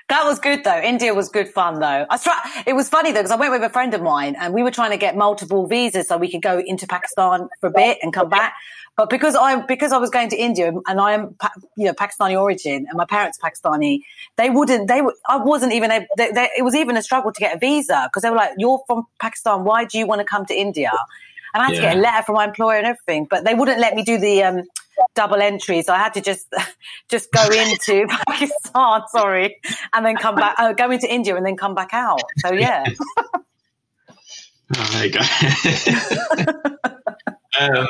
[0.08, 0.80] That was good though.
[0.80, 2.06] India was good fun though.
[2.08, 4.54] I try, it was funny though because I went with a friend of mine and
[4.54, 7.71] we were trying to get multiple visas so we could go into Pakistan for a
[7.71, 8.54] bit and come back.
[8.97, 11.36] But because I because I was going to India and I am
[11.75, 14.01] you know Pakistani origin and my parents are Pakistani,
[14.38, 14.88] they wouldn't.
[14.88, 15.91] They I wasn't even.
[15.91, 18.38] Able, they, they, it was even a struggle to get a visa because they were
[18.38, 19.65] like, "You're from Pakistan.
[19.65, 20.91] Why do you want to come to India?"
[21.56, 21.82] And I had yeah.
[21.82, 24.18] to get a letter from my employer and everything, but they wouldn't let me do
[24.18, 24.63] the um,
[25.15, 26.54] double entry, so I had to just
[27.10, 29.58] just go into Pakistan, sorry,
[29.94, 32.22] and then come back, uh, go into India and then come back out.
[32.39, 32.86] So yeah.
[34.76, 35.20] Oh, there you go.
[37.60, 37.88] um,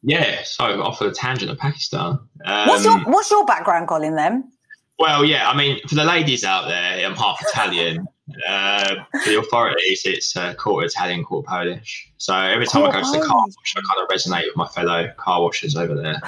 [0.00, 2.18] yeah, so off of a tangent of Pakistan.
[2.46, 4.14] Um, what's your What's your background, Colin?
[4.16, 4.50] Then.
[4.98, 8.08] Well, yeah, I mean, for the ladies out there, I'm half Italian.
[8.46, 12.10] Uh, for the authorities, it's uh, quarter Italian, quarter Polish.
[12.18, 14.68] So every time I go to the car wash, I kind of resonate with my
[14.68, 16.20] fellow car washers over there.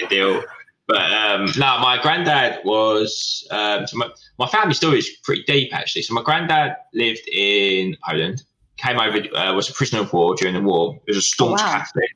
[0.08, 0.42] Deal.
[0.86, 3.46] But um, no, my granddad was.
[3.50, 6.02] Um, so my, my family story is pretty deep, actually.
[6.02, 8.42] So my granddad lived in Poland
[8.76, 10.98] came over, uh, was a prisoner of war during the war.
[11.06, 11.78] He was a staunch oh, wow.
[11.78, 12.10] Catholic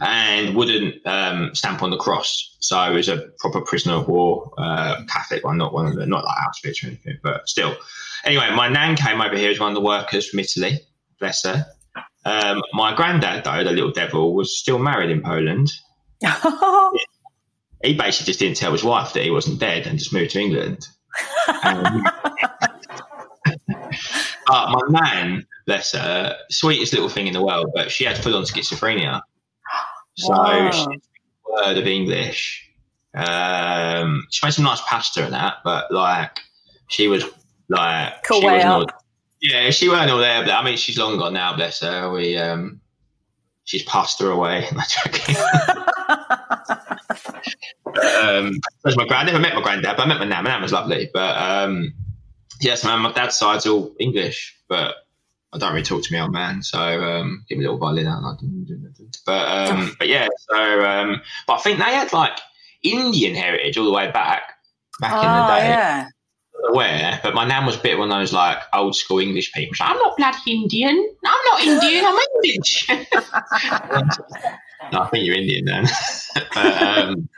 [0.00, 2.56] and wouldn't um, stamp on the cross.
[2.60, 6.06] So he was a proper prisoner of war uh, Catholic one, not one of the,
[6.06, 7.76] not like Auschwitz or anything, but still.
[8.24, 10.80] Anyway, my nan came over here as one of the workers from Italy,
[11.18, 11.66] bless her.
[12.24, 15.70] Um, my granddad, though, the little devil, was still married in Poland.
[17.82, 20.40] he basically just didn't tell his wife that he wasn't dead and just moved to
[20.40, 20.86] England.
[21.62, 22.02] Um,
[24.46, 28.34] but my nan, bless her, sweetest little thing in the world, but she had full
[28.34, 29.20] on schizophrenia.
[30.16, 30.88] So wow.
[31.48, 32.70] word of English.
[33.14, 36.40] Um, she made some nice pasta and that, but like
[36.88, 37.24] she was
[37.68, 38.86] like cool she wasn't all,
[39.40, 40.42] yeah, she weren't all there.
[40.42, 41.54] But I mean, she's long gone now.
[41.54, 42.10] Bless her.
[42.10, 42.80] We um,
[43.64, 44.66] she's passed her away.
[47.86, 49.14] um, my grand.
[49.14, 50.44] I never met my granddad, but I met my nan.
[50.44, 51.92] My nan was lovely, but um,
[52.60, 55.03] yes, man, my dad's side's all English, but
[55.54, 58.08] I don't really talk to me old man, so um, give me a little violin
[58.08, 58.40] out.
[59.24, 62.36] But um, but yeah, so um, but I think they had like
[62.82, 64.42] Indian heritage all the way back
[65.00, 65.68] back oh, in the oh, day.
[65.68, 66.08] Yeah.
[66.70, 69.76] Aware, but my nan was a bit one of those like old school English people.
[69.78, 71.14] Like, I'm not bloody Indian.
[71.24, 72.04] I'm not Indian.
[72.06, 72.88] I'm English.
[74.92, 75.86] no, I think you're Indian then.
[76.54, 77.28] but, um,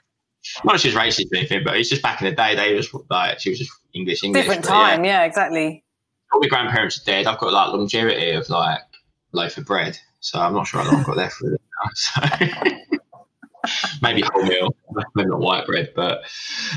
[0.64, 2.55] not she's racist or anything, but it's just back in the day.
[2.55, 4.44] They was like she was just English, English.
[4.44, 5.20] Different time, yeah.
[5.20, 5.26] yeah.
[5.26, 5.83] exactly.
[6.32, 7.26] All my grandparents are dead.
[7.26, 8.80] I've got like longevity of like
[9.32, 11.90] loaf of bread, so I'm not sure how long I've got left with it now.
[11.94, 12.20] So
[14.02, 14.70] maybe wholemeal,
[15.14, 16.24] maybe not white bread, but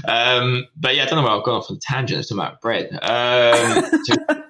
[0.07, 2.19] um, but yeah, I don't know where I've gone off on a tangent.
[2.19, 2.91] It's about bread.
[3.01, 3.83] Um,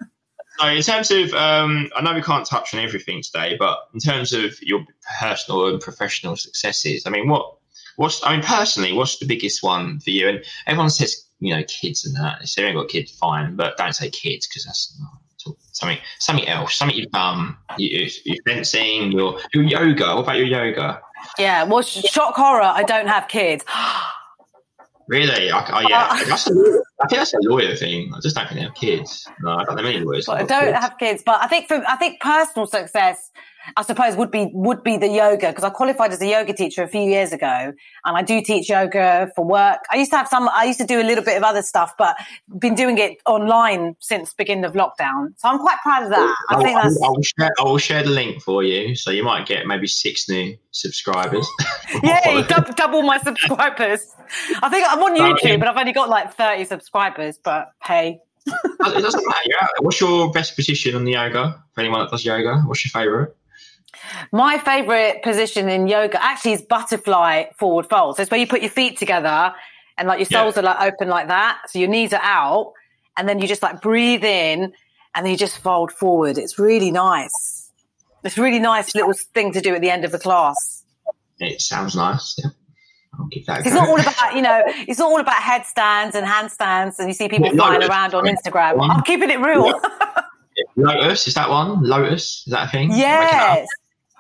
[0.59, 3.99] so in terms of, um, I know we can't touch on everything today, but in
[3.99, 4.85] terms of your
[5.19, 7.55] personal and professional successes, I mean, what
[7.99, 10.29] What's I mean personally, what's the biggest one for you?
[10.29, 12.41] And everyone says you know kids and that.
[12.41, 14.97] If they haven't got kids, fine, but don't say kids because that's
[15.71, 16.75] something something else.
[16.75, 17.56] Something you've done.
[17.78, 19.12] You, you're fencing.
[19.12, 20.15] Your your yoga.
[20.15, 21.02] What about your yoga?
[21.38, 21.63] Yeah.
[21.63, 22.62] Well, shock horror.
[22.62, 23.65] I don't have kids.
[25.10, 25.49] Really?
[25.49, 26.08] I, oh, yeah.
[26.12, 26.54] Uh, that's a,
[27.02, 28.12] I think that's a lawyer thing.
[28.15, 29.28] I just don't think they have kids.
[29.41, 30.30] No, I don't have any lawyers.
[30.30, 30.78] I don't kids.
[30.78, 33.32] have kids, but I think for I think personal success
[33.75, 36.84] I suppose would be would be the yoga because I qualified as a yoga teacher
[36.84, 37.73] a few years ago,
[38.05, 39.79] and I do teach yoga for work.
[39.91, 40.49] I used to have some.
[40.49, 42.15] I used to do a little bit of other stuff, but
[42.58, 45.34] been doing it online since beginning of lockdown.
[45.38, 46.36] So I'm quite proud of that.
[46.49, 47.01] I, I think that's.
[47.01, 50.58] I will, share, share the link for you, so you might get maybe six new
[50.71, 51.47] subscribers.
[52.03, 54.05] yeah, double, double my subscribers.
[54.62, 57.39] I think I'm on YouTube, but I've only got like 30 subscribers.
[57.43, 58.21] But hey.
[58.45, 59.67] it doesn't matter.
[59.79, 62.62] What's your best position on the yoga for anyone that does yoga?
[62.65, 63.36] What's your favorite?
[64.32, 68.17] My favorite position in yoga actually is butterfly forward fold.
[68.17, 69.54] So it's where you put your feet together
[69.97, 70.62] and like your soles yeah.
[70.62, 71.62] are like open like that.
[71.69, 72.73] So your knees are out
[73.17, 74.73] and then you just like breathe in
[75.15, 76.38] and then you just fold forward.
[76.38, 77.71] It's really nice.
[78.23, 80.84] It's a really nice little thing to do at the end of the class.
[81.39, 82.36] It sounds nice.
[82.38, 82.52] Yeah.
[83.17, 86.25] I'll give that It's not all about, you know, it's not all about headstands and
[86.25, 88.88] handstands and you see people yeah, flying around on Instagram.
[88.89, 89.80] I'm keeping it real.
[90.75, 91.84] Lotus, is that one?
[91.84, 92.91] Lotus, is that a thing?
[92.91, 93.67] Yes.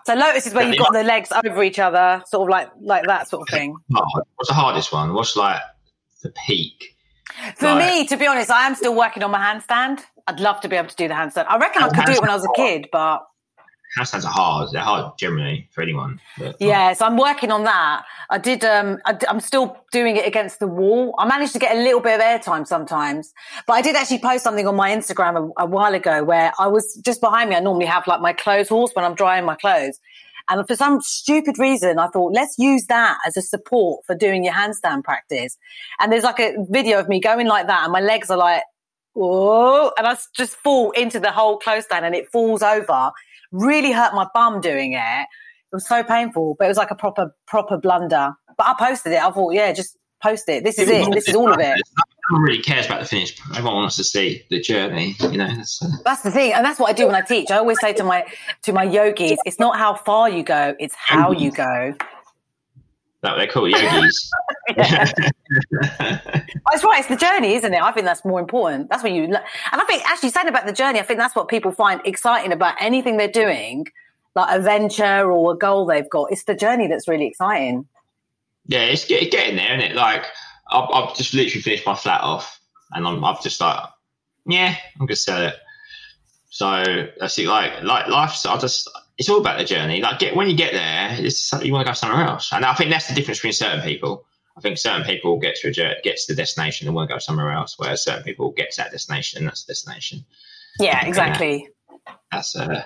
[0.09, 3.05] So lotus is where you've got the legs over each other, sort of like like
[3.05, 3.75] that sort of thing.
[3.89, 5.13] What's the hardest one?
[5.13, 5.61] What's like
[6.23, 6.95] the peak?
[7.57, 9.99] For like, me, to be honest, I am still working on my handstand.
[10.25, 11.45] I'd love to be able to do the handstand.
[11.47, 13.19] I reckon I could do it when I was a kid, but
[13.97, 14.69] handstands are hard.
[14.71, 16.19] They're hard generally for anyone.
[16.37, 18.03] But, yeah, so I'm working on that.
[18.29, 18.63] I did.
[18.63, 21.15] Um, I, am still doing it against the wall.
[21.17, 23.33] I managed to get a little bit of airtime sometimes,
[23.65, 26.67] but I did actually post something on my Instagram a, a while ago where I
[26.67, 27.55] was just behind me.
[27.55, 29.99] I normally have like my clothes horse when I'm drying my clothes.
[30.49, 34.43] And for some stupid reason, I thought, let's use that as a support for doing
[34.43, 35.57] your handstand practice.
[35.99, 38.63] And there's like a video of me going like that, and my legs are like,
[39.13, 43.11] whoa, and I just fall into the whole close down and it falls over.
[43.51, 45.27] Really hurt my bum doing it.
[45.71, 48.33] It was so painful, but it was like a proper, proper blunder.
[48.57, 49.21] But I posted it.
[49.21, 50.63] I thought, yeah, just post it.
[50.63, 51.11] This is it.
[51.11, 51.81] This is all of it.
[52.31, 53.39] No one really cares about the finish.
[53.51, 55.15] Everyone wants to see the journey.
[55.19, 55.87] You know, that's, uh...
[56.03, 57.49] that's the thing, and that's what I do when I teach.
[57.49, 58.25] I always say to my
[58.63, 61.95] to my yogis, it's not how far you go, it's how you go.
[63.21, 64.29] That they call yogis.
[64.77, 65.13] that's
[66.83, 66.99] right.
[66.99, 67.81] It's the journey, isn't it?
[67.81, 68.89] I think that's more important.
[68.89, 69.23] That's what you.
[69.23, 69.37] And
[69.73, 72.75] I think actually saying about the journey, I think that's what people find exciting about
[72.79, 73.87] anything they're doing,
[74.35, 76.31] like a venture or a goal they've got.
[76.31, 77.87] It's the journey that's really exciting.
[78.67, 79.95] Yeah, it's getting there, isn't it?
[79.95, 80.25] Like
[80.71, 82.59] I've, I've just literally finished my flat off,
[82.91, 83.83] and I'm, I've just like,
[84.45, 85.55] yeah, I'm gonna sell it.
[86.49, 87.47] So that's it.
[87.47, 88.45] Like, like life's.
[88.45, 88.89] I just.
[89.19, 90.01] It's all about the journey.
[90.01, 92.73] Like, get when you get there, it's you want to go somewhere else, and I
[92.73, 94.25] think that's the difference between certain people.
[94.57, 97.19] I think certain people get to a get to the destination and want to go
[97.19, 100.25] somewhere else, whereas certain people get to that destination and that's the destination.
[100.79, 101.69] Yeah, exactly.
[102.31, 102.83] that's uh,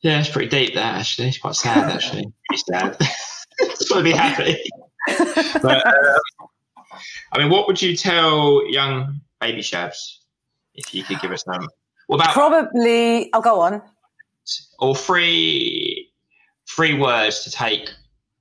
[0.00, 0.74] yeah, it's pretty deep.
[0.74, 1.90] That actually, it's quite sad.
[1.90, 2.96] Actually, pretty sad.
[3.58, 4.62] it's got to be happy.
[5.62, 6.48] but, um,
[7.32, 10.18] I mean, what would you tell young baby shabs
[10.74, 11.68] if you could give us some?
[12.06, 13.32] What about probably?
[13.32, 13.82] I'll oh, go on.
[14.78, 16.10] Or three
[16.68, 17.90] three words to take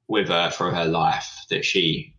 [0.07, 2.15] with her for her life that she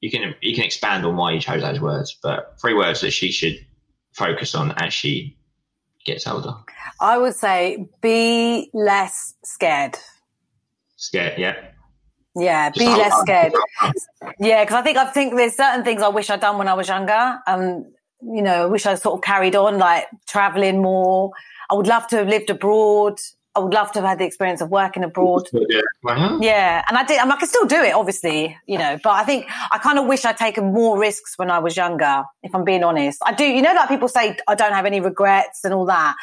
[0.00, 3.12] you can you can expand on why you chose those words, but three words that
[3.12, 3.64] she should
[4.12, 5.36] focus on as she
[6.04, 6.54] gets older.
[7.00, 9.96] I would say be less scared.
[10.96, 11.56] Scared, yeah.
[12.34, 13.52] Yeah, be less scared.
[14.38, 16.74] Yeah, because I think I think there's certain things I wish I'd done when I
[16.74, 17.38] was younger.
[17.46, 17.86] Um,
[18.22, 21.32] you know, I wish I sort of carried on, like traveling more.
[21.70, 23.20] I would love to have lived abroad.
[23.54, 25.48] I would love to have had the experience of working abroad.
[25.52, 25.80] Yeah,
[26.40, 26.84] yeah.
[26.86, 27.18] and I did.
[27.18, 28.98] I, mean, I can still do it, obviously, you know.
[29.02, 32.24] But I think I kind of wish I'd taken more risks when I was younger.
[32.42, 33.44] If I'm being honest, I do.
[33.44, 36.16] You know, like people say, I don't have any regrets and all that.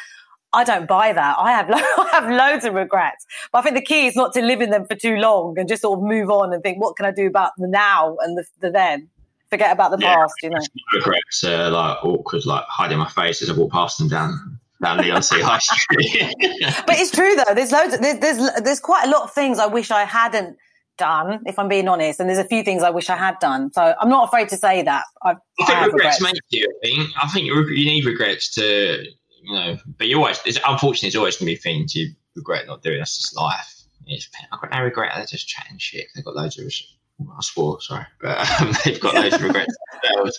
[0.52, 1.36] I don't buy that.
[1.36, 3.26] I have, lo- I have loads of regrets.
[3.50, 5.68] But I think the key is not to live in them for too long and
[5.68, 8.38] just sort of move on and think, what can I do about the now and
[8.38, 9.08] the, the then?
[9.50, 10.60] Forget about the yeah, past, you know.
[10.94, 14.98] Regrets uh, like awkward, like hiding my face as I walk past them down down
[14.98, 16.34] Leigh-on-Sea High Street.
[16.86, 17.54] but it's true though.
[17.54, 17.94] There's loads.
[17.94, 20.56] Of, there's, there's there's quite a lot of things I wish I hadn't
[20.96, 22.20] done, if I'm being honest.
[22.20, 23.72] And there's a few things I wish I had done.
[23.72, 25.04] So I'm not afraid to say that.
[25.22, 26.66] I've, I think I regrets, regrets make you.
[26.82, 29.04] I think I think you need regrets to
[29.44, 32.66] you know, but you always, it's, unfortunately, it's always going to be things you regret
[32.66, 32.98] not doing.
[32.98, 33.74] That's just life.
[34.06, 35.12] It's, I've got no regret.
[35.14, 36.06] They're just chatting shit.
[36.14, 39.74] They've got loads of, I swore, sorry, but um, they've got loads of regrets.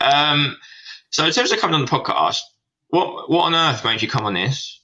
[0.00, 0.56] Um,
[1.10, 2.40] so in terms of coming on the podcast,
[2.88, 4.80] what what on earth made you come on this?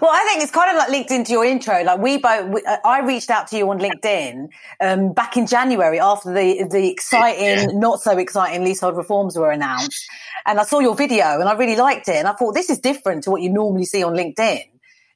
[0.00, 1.82] Well, I think it's kind of like linked into your intro.
[1.82, 4.48] Like we both, we, uh, I reached out to you on LinkedIn
[4.80, 7.78] um, back in January after the the exciting, yeah.
[7.78, 10.06] not so exciting leasehold reforms were announced,
[10.46, 12.78] and I saw your video and I really liked it, and I thought this is
[12.78, 14.62] different to what you normally see on LinkedIn.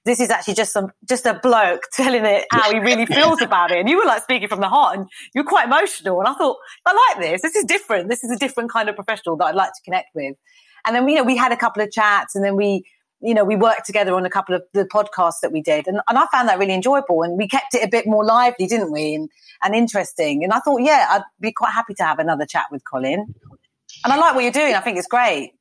[0.04, 3.70] This is actually just some just a bloke telling it how he really feels about
[3.70, 6.34] it, and you were like speaking from the heart, and you're quite emotional, and I
[6.34, 7.42] thought I like this.
[7.42, 8.10] This is different.
[8.10, 10.36] This is a different kind of professional that I'd like to connect with.
[10.86, 12.84] And then you know we had a couple of chats, and then we
[13.20, 15.86] you know, we worked together on a couple of the podcasts that we did.
[15.86, 17.22] And, and I found that really enjoyable.
[17.22, 19.14] And we kept it a bit more lively, didn't we?
[19.14, 19.28] And,
[19.62, 20.42] and interesting.
[20.42, 23.34] And I thought, yeah, I'd be quite happy to have another chat with Colin.
[24.04, 24.74] And I like what you're doing.
[24.74, 25.52] I think it's great.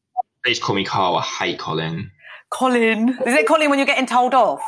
[0.45, 1.17] Please call me Carl.
[1.17, 2.09] I hate Colin.
[2.49, 3.09] Colin.
[3.09, 4.61] Is it Colin when you're getting told off?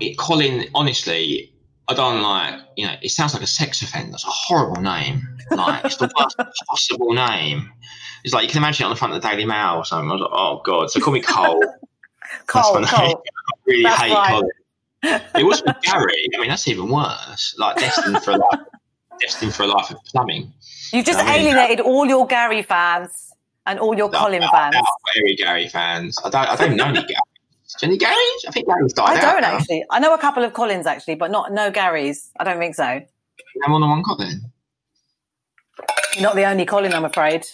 [0.00, 1.54] It, Colin, honestly,
[1.88, 4.12] I don't like, you know, it sounds like a sex offender.
[4.14, 5.26] It's a horrible name.
[5.50, 6.36] Like, it's the worst
[6.68, 7.72] possible name.
[8.24, 10.10] It's like you can imagine it on the front of the Daily Mail or something.
[10.10, 10.90] I was like, oh, God.
[10.90, 11.62] So call me Cole.
[12.46, 12.86] Cole, Cole.
[12.86, 13.14] I
[13.66, 14.30] really that's hate right.
[14.30, 14.50] Colin.
[15.34, 16.28] It was with Gary.
[16.34, 17.54] I mean, that's even worse.
[17.58, 18.60] Like destined for a life,
[19.20, 20.52] destined for a life of plumbing.
[20.92, 23.32] You've just I mean, alienated all your Gary fans
[23.66, 24.76] and all your no, Colin no, fans.
[25.14, 26.18] Very Gary fans.
[26.24, 26.48] I don't.
[26.48, 27.14] I don't know any Gary.
[27.82, 28.48] Any Garys?
[28.48, 29.84] I think Gary's died I don't actually.
[29.90, 32.28] I know a couple of Colins actually, but not no Garys.
[32.38, 32.84] I don't think so.
[32.84, 34.52] I'm on the one Colin.
[36.14, 37.46] You're not the only Colin, I'm afraid.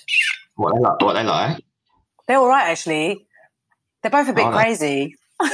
[0.57, 1.01] What they like?
[1.01, 1.65] What they like?
[2.27, 3.27] They're all right, actually.
[4.03, 5.15] They're both a bit oh, crazy.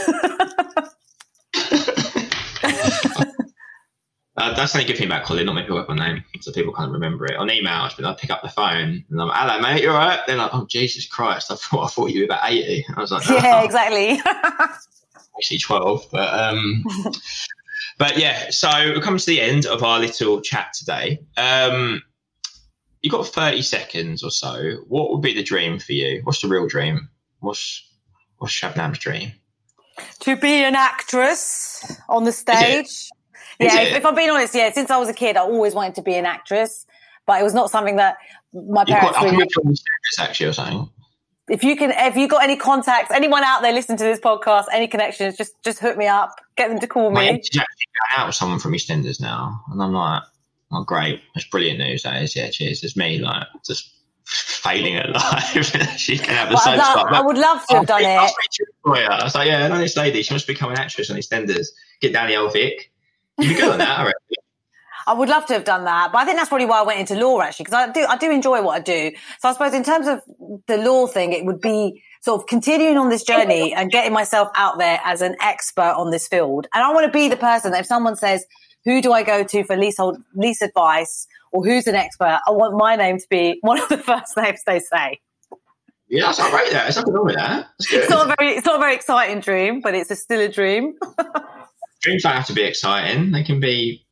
[4.35, 6.51] Uh, that's the only good thing about Colin, not make people up my name, so
[6.53, 7.37] people can't remember it.
[7.37, 9.99] On email, I I pick up the phone and I'm like, hello, mate, you're all
[9.99, 10.21] right?
[10.27, 12.87] They're like, oh, Jesus Christ, I thought, I thought you were about 80.
[12.97, 13.35] I was like, oh.
[13.35, 14.21] yeah, exactly.
[15.37, 16.83] actually 12, but, um,
[17.99, 21.21] but yeah, so we're coming to the end of our little chat today.
[21.37, 22.03] Um,
[23.03, 24.77] you got 30 seconds or so.
[24.89, 26.21] What would be the dream for you?
[26.25, 27.09] What's the real dream?
[27.41, 27.89] What's
[28.43, 29.31] What's Shabnam's dream?
[30.21, 33.09] To be an actress on the stage.
[33.61, 35.95] yeah, if, if, I'm being honest, yeah, since I was a kid, I always wanted
[35.95, 36.85] to be an actress,
[37.25, 38.17] but it was not something that
[38.53, 39.47] my parents got, really.
[40.19, 40.91] actually, or something.
[41.49, 44.65] If you can, if you got any contacts, anyone out there listening to this podcast,
[44.73, 47.29] any connections, just just hook me up, get them to call me.
[47.29, 47.41] I'm
[48.17, 50.25] out with someone from EastEnders now, and I'm like,
[50.73, 52.03] oh great, that's brilliant news.
[52.03, 52.83] That is, yeah, cheers.
[52.83, 53.93] It's me, like just
[54.25, 55.97] failing at life.
[55.97, 58.07] she can have the well, love, I would love to have oh, done it.
[58.07, 60.23] I was like, yeah, I know this lady.
[60.23, 61.69] She must become an actress on EastEnders.
[62.01, 62.91] Get down the old Vic.
[63.39, 64.19] You'd be good on that, I reckon.
[65.07, 67.01] I would love to have done that, but I think that's probably why I went
[67.01, 69.11] into law actually, because I do I do enjoy what I do.
[69.41, 70.23] So I suppose in terms of
[70.69, 74.49] the law thing, it would be sort of continuing on this journey and getting myself
[74.55, 76.69] out there as an expert on this field.
[76.73, 78.47] And I want to be the person that if someone says,
[78.85, 82.77] "Who do I go to for leasehold lease advice?" or "Who's an expert?" I want
[82.77, 85.21] my name to be one of the first names they say.
[86.09, 86.71] Yeah, that's not right.
[86.71, 87.69] There, there's nothing wrong with that.
[87.79, 90.49] It's not a very, it's not a very exciting dream, but it's a, still a
[90.49, 90.95] dream.
[92.03, 94.05] Dreams don't have to be exciting; they can be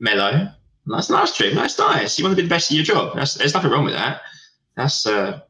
[0.00, 0.48] mellow.
[0.86, 1.54] That's a nice dream.
[1.54, 2.18] That's nice.
[2.18, 3.14] You want to be the best at your job.
[3.14, 4.22] That's, there's nothing wrong with that.
[4.76, 5.40] That's, uh,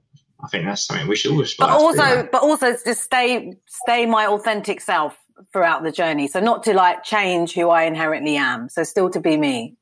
[0.43, 1.55] I think that's something we should always.
[1.55, 5.17] But also, but also, just stay, stay my authentic self
[5.53, 6.29] throughout the journey.
[6.29, 8.69] So not to like change who I inherently am.
[8.69, 9.77] So still to be me.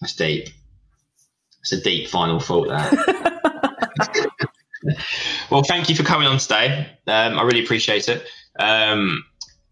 [0.00, 0.48] That's deep.
[1.60, 2.68] It's a deep final thought.
[2.68, 3.38] That.
[5.50, 6.88] well, thank you for coming on today.
[7.06, 8.26] Um, I really appreciate it.
[8.58, 9.24] Um,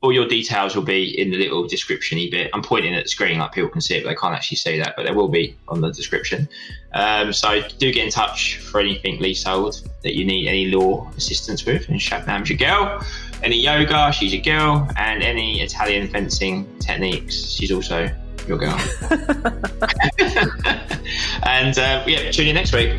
[0.02, 2.50] all your details will be in the little description bit.
[2.54, 4.78] I'm pointing at the screen like people can see it, but they can't actually see
[4.78, 6.48] that, but there will be on the description.
[6.94, 11.66] Um, so do get in touch for anything leasehold that you need any law assistance
[11.66, 11.88] with.
[11.88, 13.04] And Shabnam's your girl.
[13.43, 14.88] Any yoga, she's your girl.
[14.97, 18.09] And any Italian fencing techniques, she's also
[18.47, 18.78] your girl.
[21.45, 22.93] and uh, yeah, tune in next week.